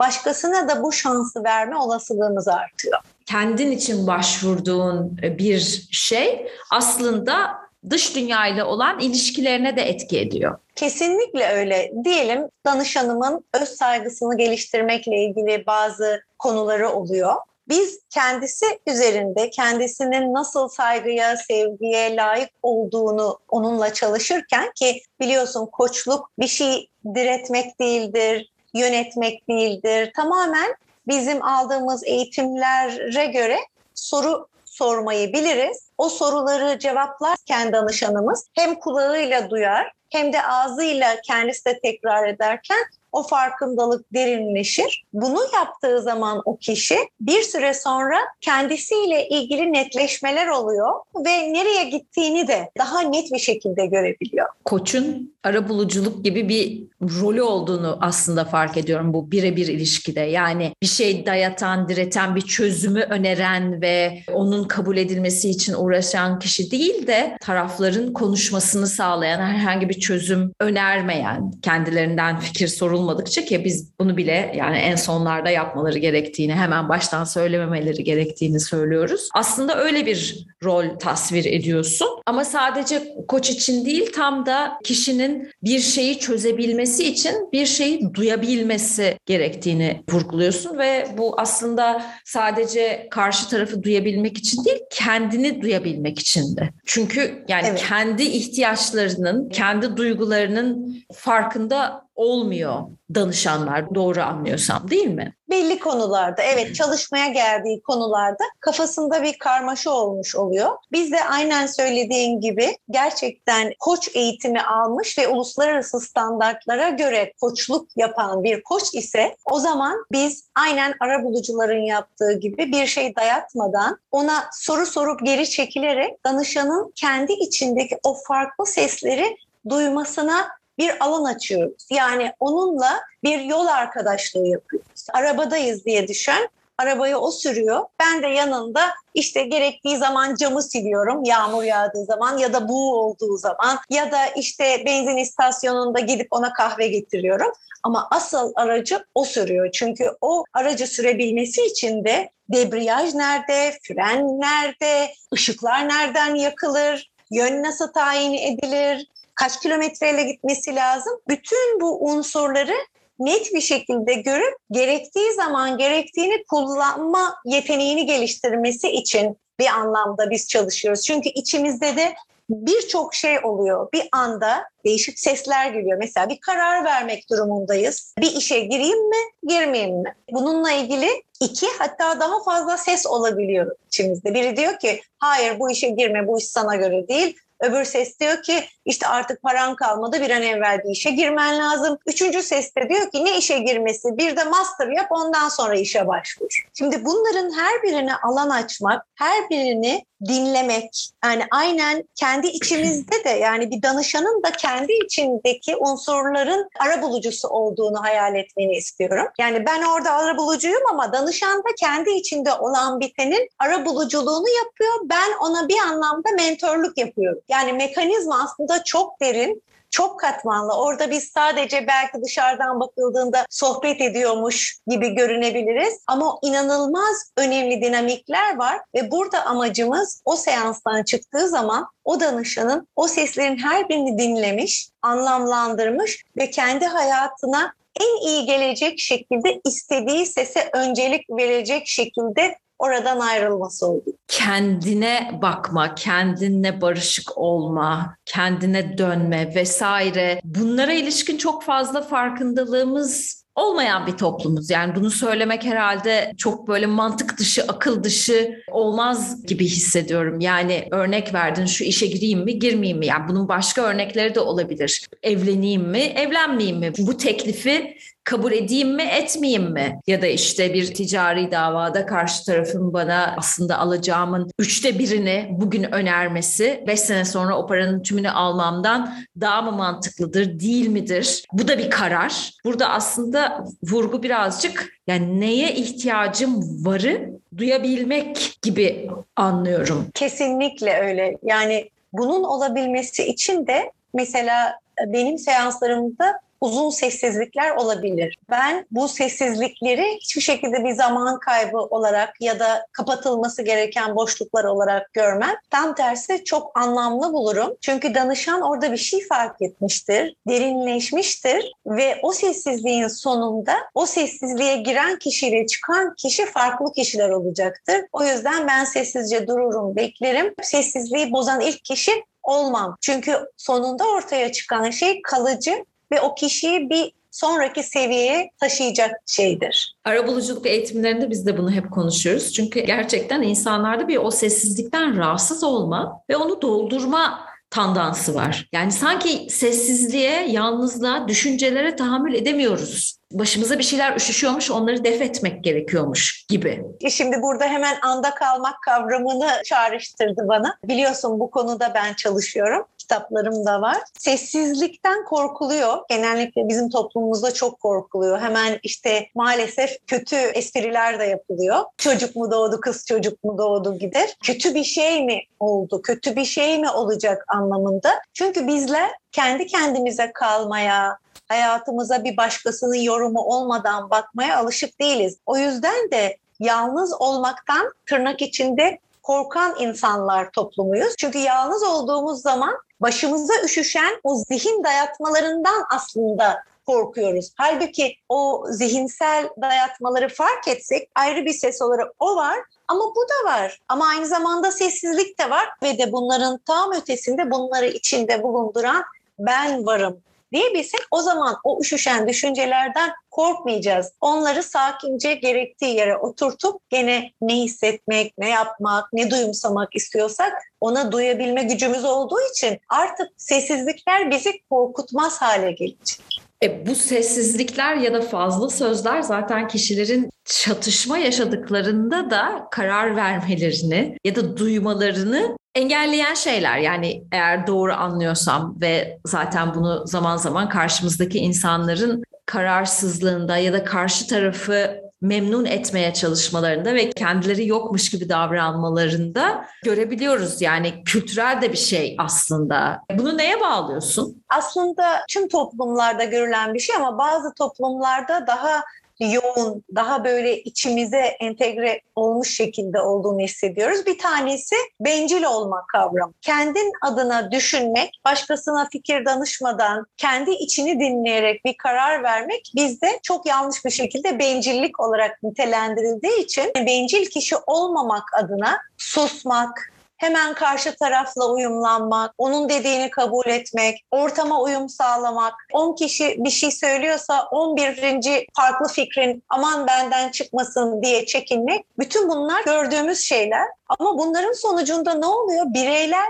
başkasına 0.01 0.69
da 0.69 0.83
bu 0.83 0.93
şansı 0.93 1.45
verme 1.45 1.77
olasılığımız 1.77 2.49
artıyor. 2.49 2.99
Kendin 3.27 3.71
için 3.71 4.07
başvurduğun 4.07 5.19
bir 5.23 5.89
şey 5.91 6.49
aslında 6.71 7.68
dış 7.91 8.17
dünyayla 8.17 8.67
olan 8.67 9.01
ilişkilerine 9.01 9.77
de 9.77 9.83
etki 9.83 10.21
ediyor. 10.21 10.59
Kesinlikle 10.75 11.49
öyle. 11.49 11.93
Diyelim 12.05 12.49
danışanımın 12.67 13.45
öz 13.55 13.69
saygısını 13.69 14.37
geliştirmekle 14.37 15.25
ilgili 15.25 15.67
bazı 15.67 16.21
konuları 16.39 16.91
oluyor. 16.91 17.35
Biz 17.69 18.01
kendisi 18.11 18.67
üzerinde 18.87 19.51
kendisinin 19.51 20.35
nasıl 20.35 20.69
saygıya, 20.69 21.37
sevgiye 21.37 22.17
layık 22.17 22.51
olduğunu 22.63 23.39
onunla 23.49 23.93
çalışırken 23.95 24.73
ki 24.75 25.03
biliyorsun 25.21 25.67
koçluk 25.73 26.31
bir 26.39 26.47
şey 26.47 26.89
diretmek 27.15 27.81
değildir, 27.81 28.53
yönetmek 28.75 29.49
değildir. 29.49 30.13
Tamamen 30.17 30.75
bizim 31.09 31.45
aldığımız 31.45 32.05
eğitimlere 32.05 33.27
göre 33.27 33.59
soru 33.95 34.49
sormayı 34.79 35.33
biliriz. 35.33 35.91
O 35.99 36.09
soruları 36.09 36.79
cevaplarken 36.79 37.73
danışanımız 37.73 38.49
hem 38.55 38.75
kulağıyla 38.75 39.51
duyar 39.51 39.93
hem 40.11 40.33
de 40.33 40.43
ağzıyla 40.43 41.17
kendisi 41.25 41.65
de 41.65 41.81
tekrar 41.81 42.29
ederken 42.29 42.79
o 43.13 43.23
farkındalık 43.23 44.15
derinleşir. 44.15 45.05
Bunu 45.13 45.41
yaptığı 45.55 46.03
zaman 46.03 46.43
o 46.45 46.57
kişi 46.57 46.97
bir 47.21 47.43
süre 47.43 47.75
sonra 47.75 48.17
kendisiyle 48.41 49.29
ilgili 49.29 49.73
netleşmeler 49.73 50.47
oluyor 50.47 50.91
ve 51.27 51.53
nereye 51.53 51.85
gittiğini 51.85 52.49
de 52.49 52.71
daha 52.79 53.01
net 53.01 53.33
bir 53.33 53.39
şekilde 53.39 53.87
görebiliyor. 53.87 54.47
Koç'un 54.65 55.35
arabuluculuk 55.45 56.25
gibi 56.25 56.49
bir 56.49 56.83
rolü 57.21 57.43
olduğunu 57.43 57.99
aslında 58.01 58.45
fark 58.45 58.77
ediyorum 58.77 59.15
bu 59.15 59.31
birebir 59.31 59.67
ilişkide. 59.67 60.21
Yani 60.21 60.73
bir 60.83 60.87
şey 60.87 61.27
dayatan, 61.27 61.89
direten, 61.89 62.37
bir 62.37 62.41
çözümü 62.41 63.01
öneren 63.01 63.83
ve 63.83 64.23
onun 64.33 64.65
kabul 64.65 64.97
edilmesi 64.97 65.51
için 65.51 65.75
uğraşan 65.75 66.39
kişi 66.39 66.71
değil 66.71 67.07
de 67.07 67.37
tarafların 67.41 68.13
konuşmasını 68.13 68.87
sağlayan, 68.87 69.41
herhangi 69.41 69.89
bir 69.89 70.01
çözüm 70.01 70.53
önermeyen, 70.61 71.51
kendilerinden 71.63 72.39
fikir 72.39 72.69
sorulmadıkça 72.99 73.45
ki 73.45 73.65
biz 73.65 73.93
bunu 74.01 74.17
bile 74.17 74.53
yani 74.57 74.77
en 74.77 74.97
sonlarda 74.97 75.51
yapmaları 75.51 75.99
gerektiğini, 75.99 76.55
hemen 76.55 76.89
baştan 76.89 77.25
söylememeleri 77.25 78.05
gerektiğini 78.05 78.61
söylüyoruz. 78.61 79.29
Aslında 79.35 79.79
öyle 79.79 80.07
bir 80.07 80.47
rol 80.65 80.99
tasvir 80.99 81.45
ediyorsun. 81.45 82.09
Ama 82.27 82.45
sadece 82.45 83.03
koç 83.29 83.51
için 83.51 83.85
değil 83.85 84.13
tam 84.13 84.47
da 84.47 84.79
kişinin 84.85 85.51
bir 85.63 85.79
şeyi 85.81 86.19
çözebilmesi 86.19 87.05
için 87.05 87.33
bir 87.53 87.67
şeyi 87.67 88.15
duyabilmesi 88.15 89.19
gerektiğini 89.27 90.03
vurguluyorsun 90.11 90.79
ve 90.79 91.07
bu 91.19 91.35
aslında 91.41 92.03
sadece 92.25 93.09
karşı 93.11 93.49
tarafı 93.49 93.83
duyabilmek 93.83 94.39
için 94.39 94.65
değil, 94.65 94.81
kendini 94.91 95.63
duyabilmek 95.63 96.19
için 96.19 96.57
de. 96.57 96.71
Çünkü 96.87 97.45
yani 97.49 97.67
Evet. 97.71 97.85
kendi 97.89 98.23
ihtiyaçlarının, 98.23 99.49
kendi 99.49 99.97
duygularının 99.97 100.99
farkında 101.13 102.08
olmuyor 102.19 102.83
danışanlar 103.15 103.95
doğru 103.95 104.23
anlıyorsam 104.23 104.91
değil 104.91 105.07
mi? 105.09 105.35
belli 105.51 105.79
konularda 105.79 106.43
evet 106.43 106.75
çalışmaya 106.75 107.29
geldiği 107.29 107.83
konularda 107.83 108.45
kafasında 108.61 109.23
bir 109.23 109.39
karmaşa 109.39 109.91
olmuş 109.91 110.37
oluyor. 110.37 110.71
Biz 110.93 111.13
de 111.13 111.25
aynen 111.25 111.67
söylediğin 111.67 112.41
gibi 112.41 112.77
gerçekten 112.91 113.73
koç 113.79 114.11
eğitimi 114.15 114.63
almış 114.63 115.19
ve 115.19 115.29
uluslararası 115.29 116.01
standartlara 116.01 116.89
göre 116.89 117.33
koçluk 117.41 117.89
yapan 117.97 118.45
bir 118.45 118.63
koç 118.63 118.95
ise 118.95 119.37
o 119.45 119.59
zaman 119.59 120.05
biz 120.13 120.49
aynen 120.55 120.95
arabulucuların 121.01 121.83
yaptığı 121.83 122.33
gibi 122.33 122.73
bir 122.73 122.87
şey 122.87 123.17
dayatmadan 123.17 123.99
ona 124.11 124.45
soru 124.53 124.87
sorup 124.87 125.25
geri 125.25 125.51
çekilerek 125.51 126.25
danışanın 126.25 126.93
kendi 126.95 127.33
içindeki 127.33 127.99
o 128.05 128.15
farklı 128.29 128.67
sesleri 128.67 129.37
duymasına 129.69 130.49
bir 130.79 131.05
alan 131.05 131.25
açıyoruz. 131.25 131.87
Yani 131.91 132.33
onunla 132.41 133.01
bir 133.25 133.41
yol 133.41 133.67
arkadaşlığı 133.67 134.47
yapıyoruz. 134.47 135.07
Arabadayız 135.13 135.85
diye 135.85 136.09
düşün. 136.09 136.49
Arabayı 136.79 137.17
o 137.17 137.31
sürüyor. 137.31 137.85
Ben 138.01 138.23
de 138.23 138.27
yanında 138.27 138.81
işte 139.15 139.43
gerektiği 139.43 139.97
zaman 139.97 140.35
camı 140.35 140.63
siliyorum 140.63 141.25
yağmur 141.25 141.63
yağdığı 141.63 142.05
zaman 142.05 142.39
ya 142.39 142.53
da 142.53 142.69
buğu 142.69 142.97
olduğu 142.97 143.37
zaman 143.37 143.79
ya 143.91 144.13
da 144.13 144.27
işte 144.27 144.83
benzin 144.87 145.17
istasyonunda 145.17 146.01
gidip 146.01 146.29
ona 146.31 146.53
kahve 146.53 146.89
getiriyorum. 146.89 147.53
Ama 147.83 148.09
asıl 148.11 148.53
aracı 148.57 149.05
o 149.15 149.25
sürüyor. 149.25 149.71
Çünkü 149.73 150.13
o 150.21 150.45
aracı 150.55 150.87
sürebilmesi 150.87 151.67
için 151.67 152.05
de 152.05 152.31
debriyaj 152.49 153.15
nerede, 153.15 153.79
fren 153.83 154.41
nerede, 154.41 155.13
ışıklar 155.35 155.89
nereden 155.89 156.35
yakılır, 156.35 157.11
yön 157.31 157.63
nasıl 157.63 157.93
tayin 157.93 158.35
edilir, 158.35 159.07
kaç 159.39 159.61
kilometreyle 159.61 160.23
gitmesi 160.23 160.75
lazım. 160.75 161.13
Bütün 161.29 161.81
bu 161.81 162.05
unsurları 162.05 162.75
net 163.19 163.55
bir 163.55 163.61
şekilde 163.61 164.15
görüp 164.15 164.55
gerektiği 164.71 165.33
zaman 165.33 165.79
gerektiğini 165.79 166.45
kullanma 166.45 167.35
yeteneğini 167.45 168.07
geliştirmesi 168.07 168.89
için 168.89 169.37
bir 169.59 169.67
anlamda 169.67 170.31
biz 170.31 170.49
çalışıyoruz. 170.49 171.03
Çünkü 171.03 171.29
içimizde 171.29 171.97
de 171.97 172.15
birçok 172.51 173.15
şey 173.15 173.39
oluyor. 173.45 173.93
Bir 173.93 174.09
anda 174.13 174.65
değişik 174.85 175.19
sesler 175.19 175.71
geliyor. 175.71 175.99
Mesela 175.99 176.29
bir 176.29 176.41
karar 176.41 176.85
vermek 176.85 177.31
durumundayız. 177.31 178.15
Bir 178.19 178.33
işe 178.37 178.61
gireyim 178.61 179.09
mi, 179.09 179.17
girmeyeyim 179.49 179.97
mi? 179.97 180.15
Bununla 180.33 180.71
ilgili 180.71 181.09
iki 181.41 181.67
hatta 181.79 182.21
daha 182.21 182.43
fazla 182.43 182.77
ses 182.77 183.07
olabiliyor 183.07 183.77
içimizde. 183.87 184.35
Biri 184.35 184.57
diyor 184.57 184.79
ki 184.79 185.01
hayır 185.19 185.61
bu 185.61 185.71
işe 185.71 185.89
girme, 185.89 186.29
bu 186.29 186.39
iş 186.39 186.47
sana 186.47 186.77
göre 186.77 187.09
değil. 187.09 187.37
Öbür 187.61 187.85
ses 187.85 188.21
diyor 188.21 188.43
ki 188.43 188.65
işte 188.85 189.07
artık 189.07 189.43
paran 189.43 189.77
kalmadı 189.77 190.21
bir 190.21 190.31
an 190.31 190.43
evvel 190.43 190.79
bir 190.85 190.91
işe 190.91 191.11
girmen 191.11 191.59
lazım. 191.59 191.99
Üçüncü 192.07 192.43
ses 192.43 192.77
de 192.77 192.89
diyor 192.89 193.11
ki 193.11 193.25
ne 193.25 193.39
işe 193.39 193.59
girmesi 193.59 194.19
bir 194.19 194.37
de 194.37 194.45
master 194.45 194.89
yap 194.89 195.07
ondan 195.11 195.49
sonra 195.49 195.75
işe 195.75 196.09
başvur. 196.09 196.65
Şimdi 196.75 197.05
bunların 197.05 197.51
her 197.59 197.83
birine 197.83 198.17
alan 198.17 198.51
açmak, 198.51 199.07
her 199.15 199.51
birini 199.51 200.05
dinlemek 200.27 201.11
yani 201.25 201.43
aynen 201.51 202.05
kendi 202.15 202.47
içimizde 202.47 203.25
de 203.25 203.31
yani 203.31 203.71
bir 203.71 203.83
danışanın 203.83 204.43
da 204.43 204.53
kendi 204.53 204.93
içindeki 204.93 205.77
unsurların 205.77 206.69
arabulucusu 206.81 207.49
olduğunu 207.49 208.03
hayal 208.03 208.35
etmeni 208.35 208.77
istiyorum. 208.77 209.27
Yani 209.39 209.67
ben 209.67 209.83
orada 209.83 210.13
arabulucuyum 210.13 210.83
ama 210.93 211.13
danışan 211.13 211.59
da 211.59 211.69
kendi 211.81 212.11
içinde 212.11 212.53
olan 212.53 213.01
bitenin 213.01 213.49
arabuluculuğunu 213.59 214.49
yapıyor. 214.65 214.95
Ben 215.05 215.33
ona 215.41 215.69
bir 215.69 215.79
anlamda 215.79 216.29
mentorluk 216.37 216.99
yapıyorum. 216.99 217.43
Yani 217.49 217.73
mekanizma 217.73 218.43
aslında 218.45 218.85
çok 218.85 219.21
derin 219.21 219.63
çok 219.91 220.21
katmanlı. 220.21 220.73
Orada 220.73 221.11
biz 221.11 221.25
sadece 221.35 221.87
belki 221.87 222.23
dışarıdan 222.25 222.81
bakıldığında 222.81 223.47
sohbet 223.51 224.01
ediyormuş 224.01 224.79
gibi 224.87 225.15
görünebiliriz. 225.15 226.03
Ama 226.07 226.39
inanılmaz 226.43 227.33
önemli 227.37 227.83
dinamikler 227.83 228.57
var 228.57 228.81
ve 228.95 229.11
burada 229.11 229.45
amacımız 229.45 230.23
o 230.25 230.37
seanstan 230.37 231.03
çıktığı 231.03 231.49
zaman 231.49 231.87
o 232.05 232.21
danışanın 232.21 232.89
o 232.97 233.09
seslerin 233.09 233.57
her 233.57 233.89
birini 233.89 234.19
dinlemiş, 234.19 234.91
anlamlandırmış 235.03 236.25
ve 236.37 236.51
kendi 236.51 236.87
hayatına 236.87 237.73
en 238.01 238.29
iyi 238.29 238.47
gelecek 238.47 239.01
şekilde 239.01 239.61
istediği 239.65 240.27
sese 240.27 240.71
öncelik 240.73 241.31
verecek 241.31 241.87
şekilde 241.87 242.59
oradan 242.79 243.21
ayrılması 243.21 243.87
oldu. 243.87 244.05
kendine 244.29 245.39
bakma, 245.43 245.95
kendinle 245.95 246.81
barışık 246.81 247.39
olma, 247.39 248.17
kendine 248.25 248.99
dönme 248.99 249.55
vesaire. 249.55 250.41
Bunlara 250.45 250.93
ilişkin 250.93 251.39
çok 251.39 251.63
fazla 251.63 252.03
farkındalığımız 252.03 253.39
olmayan 253.59 254.07
bir 254.07 254.13
toplumuz. 254.13 254.71
Yani 254.71 254.95
bunu 254.95 255.11
söylemek 255.11 255.65
herhalde 255.65 256.33
çok 256.37 256.69
böyle 256.69 256.87
mantık 256.87 257.39
dışı, 257.39 257.63
akıl 257.63 258.05
dışı 258.05 258.63
olmaz 258.71 259.47
gibi 259.47 259.65
hissediyorum. 259.65 260.41
Yani 260.41 260.89
örnek 260.91 261.35
verdin 261.35 261.67
şu 261.67 261.85
işe 261.85 262.07
gireyim 262.07 262.45
mi, 262.45 262.59
girmeyeyim 262.59 262.99
mi? 262.99 263.07
Yani 263.07 263.29
bunun 263.29 263.49
başka 263.49 263.83
örnekleri 263.83 264.35
de 264.35 264.41
olabilir. 264.41 265.07
Evleneyim 265.23 265.83
mi, 265.83 265.99
evlenmeyeyim 265.99 266.79
mi? 266.79 266.93
Bu 266.99 267.17
teklifi 267.17 267.97
kabul 268.29 268.53
edeyim 268.53 268.95
mi, 268.95 269.03
etmeyeyim 269.03 269.73
mi? 269.73 270.01
Ya 270.07 270.23
da 270.23 270.27
işte 270.27 270.75
bir 270.75 270.95
ticari 270.95 271.51
davada 271.51 272.07
karşı 272.07 272.45
tarafın 272.45 272.93
bana 272.93 273.35
aslında 273.39 273.79
alacağımın 273.79 274.51
üçte 274.59 274.99
birini 274.99 275.49
bugün 275.51 275.93
önermesi, 275.95 276.85
beş 276.87 277.01
sene 277.01 277.25
sonra 277.25 277.59
o 277.59 277.67
paranın 277.67 278.03
tümünü 278.03 278.31
almamdan 278.31 279.15
daha 279.41 279.63
mı 279.63 279.73
mantıklıdır, 279.73 280.61
değil 280.61 280.89
midir? 280.89 281.45
Bu 281.53 281.69
da 281.69 281.79
bir 281.79 281.91
karar. 281.91 282.53
Burada 282.65 282.89
aslında 282.89 283.65
vurgu 283.83 284.23
birazcık 284.23 284.89
yani 285.07 285.41
neye 285.41 285.73
ihtiyacım 285.73 286.87
varı 286.87 287.31
duyabilmek 287.57 288.59
gibi 288.63 289.11
anlıyorum. 289.37 290.07
Kesinlikle 290.15 290.95
öyle. 290.95 291.37
Yani 291.43 291.91
bunun 292.13 292.45
olabilmesi 292.45 293.25
için 293.25 293.67
de 293.67 293.93
mesela 294.15 294.75
benim 295.07 295.39
seanslarımda 295.39 296.41
uzun 296.61 296.91
sessizlikler 296.91 297.77
olabilir. 297.77 298.39
Ben 298.51 298.87
bu 298.91 299.09
sessizlikleri 299.09 300.17
hiçbir 300.21 300.41
şekilde 300.41 300.85
bir 300.85 300.93
zaman 300.93 301.39
kaybı 301.39 301.79
olarak 301.79 302.41
ya 302.41 302.61
da 302.61 302.87
kapatılması 302.93 303.63
gereken 303.63 304.17
boşluklar 304.17 304.65
olarak 304.65 305.13
görmem. 305.13 305.55
Tam 305.71 305.95
tersi 305.95 306.45
çok 306.45 306.79
anlamlı 306.79 307.33
bulurum. 307.33 307.77
Çünkü 307.81 308.15
danışan 308.15 308.63
orada 308.63 308.93
bir 308.93 308.97
şey 308.97 309.27
fark 309.27 309.63
etmiştir, 309.63 310.35
derinleşmiştir 310.49 311.73
ve 311.87 312.19
o 312.23 312.33
sessizliğin 312.33 313.09
sonunda 313.09 313.75
o 313.95 314.07
sessizliğe 314.07 314.77
giren 314.77 315.19
kişiyle 315.19 315.67
çıkan 315.67 316.15
kişi 316.15 316.47
farklı 316.47 316.93
kişiler 316.93 317.31
olacaktır. 317.31 318.05
O 318.13 318.25
yüzden 318.25 318.67
ben 318.69 318.85
sessizce 318.85 319.47
dururum, 319.47 319.97
beklerim. 319.97 320.55
Sessizliği 320.63 321.33
bozan 321.33 321.61
ilk 321.61 321.85
kişi 321.85 322.13
olmam. 322.43 322.97
Çünkü 323.01 323.39
sonunda 323.57 324.05
ortaya 324.05 324.53
çıkan 324.53 324.91
şey 324.91 325.23
kalıcı 325.23 325.85
ve 326.13 326.21
o 326.21 326.35
kişiyi 326.35 326.91
bir 326.91 327.13
sonraki 327.31 327.83
seviyeye 327.83 328.51
taşıyacak 328.61 329.11
şeydir. 329.27 329.97
Arabuluculuk 330.05 330.67
eğitimlerinde 330.67 331.31
biz 331.31 331.47
de 331.47 331.59
bunu 331.59 331.71
hep 331.71 331.91
konuşuyoruz. 331.91 332.53
Çünkü 332.53 332.81
gerçekten 332.81 333.43
insanlarda 333.43 334.09
bir 334.09 334.17
o 334.17 334.31
sessizlikten 334.31 335.17
rahatsız 335.17 335.65
olma 335.65 336.23
ve 336.31 336.37
onu 336.37 336.63
doldurma 336.63 337.49
tandansı 337.71 338.35
var. 338.35 338.69
Yani 338.73 338.93
sanki 338.93 339.47
sessizliğe, 339.51 340.49
yalnızlığa, 340.49 341.29
düşüncelere 341.29 341.97
tahammül 341.97 342.35
edemiyoruz. 342.35 343.19
Başımıza 343.33 343.79
bir 343.79 343.85
şeyler 343.85 344.17
üşüşüyormuş, 344.17 344.71
onları 344.71 345.05
def 345.05 345.21
etmek 345.23 345.65
gerekiyormuş 345.65 346.47
gibi. 346.49 346.85
E 347.01 347.11
Şimdi 347.11 347.43
burada 347.43 347.65
hemen 347.65 347.97
anda 348.03 348.35
kalmak 348.35 348.75
kavramını 348.85 349.51
çağrıştırdı 349.65 350.49
bana. 350.49 350.79
Biliyorsun 350.85 351.41
bu 351.41 351.51
konuda 351.51 351.93
ben 351.95 352.15
çalışıyorum. 352.15 352.85
Kitaplarım 353.09 353.67
da 353.67 353.81
var. 353.81 353.97
Sessizlikten 354.19 355.25
korkuluyor. 355.25 355.99
Genellikle 356.09 356.69
bizim 356.69 356.91
toplumumuzda 356.91 357.55
çok 357.55 357.81
korkuluyor. 357.81 358.41
Hemen 358.41 358.79
işte 358.83 359.29
maalesef 359.35 359.91
kötü 360.07 360.37
espriler 360.37 361.19
de 361.19 361.25
yapılıyor. 361.25 361.85
Çocuk 361.99 362.37
mu 362.37 362.51
doğdu, 362.51 362.81
kız 362.81 363.07
çocuk 363.07 363.45
mu 363.45 363.59
doğdu 363.59 363.99
gider. 363.99 364.37
Kötü 364.45 364.75
bir 364.75 364.85
şey 364.85 365.25
mi 365.25 365.41
oldu, 365.61 366.03
kötü 366.03 366.37
bir 366.37 366.45
şey 366.45 366.79
mi 366.79 366.91
olacak 366.91 367.45
anlamında. 367.49 368.11
Çünkü 368.35 368.67
bizler 368.67 369.11
kendi 369.33 369.67
kendimize 369.67 370.33
kalmaya, 370.33 371.19
hayatımıza 371.49 372.25
bir 372.25 372.37
başkasının 372.37 372.95
yorumu 372.95 373.41
olmadan 373.41 374.11
bakmaya 374.11 374.59
alışık 374.59 375.01
değiliz. 375.01 375.37
O 375.47 375.57
yüzden 375.57 376.11
de 376.11 376.37
yalnız 376.61 377.21
olmaktan 377.21 377.93
tırnak 378.07 378.43
içinde 378.43 378.99
korkan 379.29 379.75
insanlar 379.79 380.51
toplumuyuz. 380.51 381.17
Çünkü 381.19 381.39
yalnız 381.39 381.83
olduğumuz 381.83 382.43
zaman 382.43 382.75
başımıza 383.01 383.55
üşüşen 383.65 384.21
o 384.25 384.35
zihin 384.35 384.85
dayatmalarından 384.85 385.85
aslında 385.95 386.63
korkuyoruz. 386.87 387.53
Halbuki 387.57 388.17
o 388.29 388.65
zihinsel 388.71 389.49
dayatmaları 389.61 390.29
fark 390.29 390.69
etsek 390.69 391.11
ayrı 391.15 391.45
bir 391.45 391.53
ses 391.53 391.83
olarak 391.83 392.13
o 392.19 392.37
var 392.37 392.59
ama 392.89 393.01
bu 393.01 393.21
da 393.29 393.51
var. 393.51 393.79
Ama 393.89 394.07
aynı 394.07 394.27
zamanda 394.27 394.71
sessizlik 394.71 395.39
de 395.39 395.51
var 395.51 395.69
ve 395.83 395.99
de 395.99 396.13
bunların 396.13 396.59
tam 396.59 396.93
ötesinde 396.93 397.51
bunları 397.51 397.87
içinde 397.87 398.43
bulunduran 398.43 399.03
ben 399.39 399.87
varım 399.87 400.23
diyebilsek 400.53 401.01
o 401.11 401.23
zaman 401.23 401.57
o 401.65 401.81
üşüşen 401.81 402.29
düşüncelerden 402.29 403.11
korkmayacağız. 403.31 404.13
Onları 404.21 404.63
sakince 404.63 405.35
gerektiği 405.35 405.97
yere 405.97 406.17
oturtup 406.17 406.91
gene 406.91 407.31
ne 407.41 407.55
hissetmek, 407.55 408.39
ne 408.39 408.49
yapmak, 408.49 409.13
ne 409.13 409.31
duyumsamak 409.31 409.97
istiyorsak 409.97 410.53
ona 410.81 411.13
duyabilme 411.13 411.63
gücümüz 411.63 412.05
olduğu 412.05 412.41
için 412.55 412.79
artık 412.89 413.29
sessizlikler 413.37 414.31
bizi 414.31 414.53
korkutmaz 414.71 415.43
hale 415.43 415.73
gelecek. 415.73 416.41
E, 416.63 416.87
bu 416.87 416.95
sessizlikler 416.95 417.97
ya 417.97 418.15
da 418.15 418.21
fazla 418.21 418.71
sözler 418.71 419.23
zaten 419.23 419.69
kişilerin 419.69 420.31
çatışma 420.45 421.19
yaşadıklarında 421.19 422.31
da 422.31 422.69
karar 422.71 423.17
vermelerini 423.17 424.17
ya 424.25 424.35
da 424.37 424.57
duymalarını 424.57 425.57
engelleyen 425.79 426.35
şeyler. 426.35 426.79
Yani 426.79 427.25
eğer 427.33 427.67
doğru 427.67 427.93
anlıyorsam 427.93 428.77
ve 428.81 429.19
zaten 429.27 429.75
bunu 429.75 430.07
zaman 430.07 430.37
zaman 430.37 430.69
karşımızdaki 430.69 431.39
insanların 431.39 432.23
kararsızlığında 432.47 433.57
ya 433.57 433.73
da 433.73 433.85
karşı 433.85 434.27
tarafı 434.27 435.09
memnun 435.21 435.65
etmeye 435.65 436.15
çalışmalarında 436.15 436.95
ve 436.95 437.11
kendileri 437.11 437.67
yokmuş 437.67 438.11
gibi 438.11 438.29
davranmalarında 438.29 439.65
görebiliyoruz. 439.85 440.63
Yani 440.63 441.05
kültürel 441.05 441.63
de 441.63 441.73
bir 441.73 441.79
şey 441.79 442.17
aslında. 442.19 443.01
Bunu 443.19 443.39
neye 443.39 443.61
bağlıyorsun? 443.61 444.43
Aslında 444.49 445.21
tüm 445.29 445.49
toplumlarda 445.49 446.25
görülen 446.25 446.75
bir 446.75 446.79
şey 446.79 446.97
ama 446.97 447.19
bazı 447.19 447.55
toplumlarda 447.55 448.47
daha 448.47 448.85
yoğun, 449.21 449.85
daha 449.95 450.25
böyle 450.25 450.63
içimize 450.63 451.19
entegre 451.19 452.01
olmuş 452.17 452.57
şekilde 452.57 453.01
olduğunu 453.01 453.41
hissediyoruz. 453.41 454.07
Bir 454.07 454.19
tanesi 454.19 454.77
bencil 455.01 455.45
olmak 455.45 455.89
kavramı. 455.89 456.33
Kendin 456.41 456.93
adına 457.03 457.51
düşünmek, 457.51 458.21
başkasına 458.25 458.89
fikir 458.93 459.25
danışmadan, 459.25 460.07
kendi 460.17 460.51
içini 460.51 461.01
dinleyerek 461.01 461.65
bir 461.65 461.77
karar 461.77 462.23
vermek 462.23 462.73
bizde 462.77 463.19
çok 463.23 463.47
yanlış 463.47 463.85
bir 463.85 463.91
şekilde 463.91 464.39
bencillik 464.39 465.01
olarak 465.01 465.43
nitelendirildiği 465.43 466.45
için 466.45 466.73
bencil 466.87 467.27
kişi 467.27 467.57
olmamak 467.67 468.25
adına 468.35 468.79
susmak, 468.97 469.93
hemen 470.19 470.55
karşı 470.55 470.97
tarafla 470.97 471.47
uyumlanmak, 471.47 472.35
onun 472.39 472.69
dediğini 472.69 473.11
kabul 473.11 473.47
etmek, 473.47 474.05
ortama 474.11 474.63
uyum 474.63 474.89
sağlamak, 474.89 475.55
10 475.73 475.95
kişi 475.95 476.37
bir 476.39 476.51
şey 476.51 476.71
söylüyorsa 476.71 477.49
11. 477.51 478.47
farklı 478.57 478.89
fikrin 478.89 479.45
aman 479.49 479.87
benden 479.87 480.29
çıkmasın 480.29 481.03
diye 481.03 481.27
çekinmek. 481.27 481.87
Bütün 481.99 482.29
bunlar 482.29 482.65
gördüğümüz 482.65 483.21
şeyler 483.21 483.67
ama 483.89 484.19
bunların 484.19 484.53
sonucunda 484.53 485.15
ne 485.15 485.27
oluyor? 485.27 485.65
Bireyler 485.69 486.27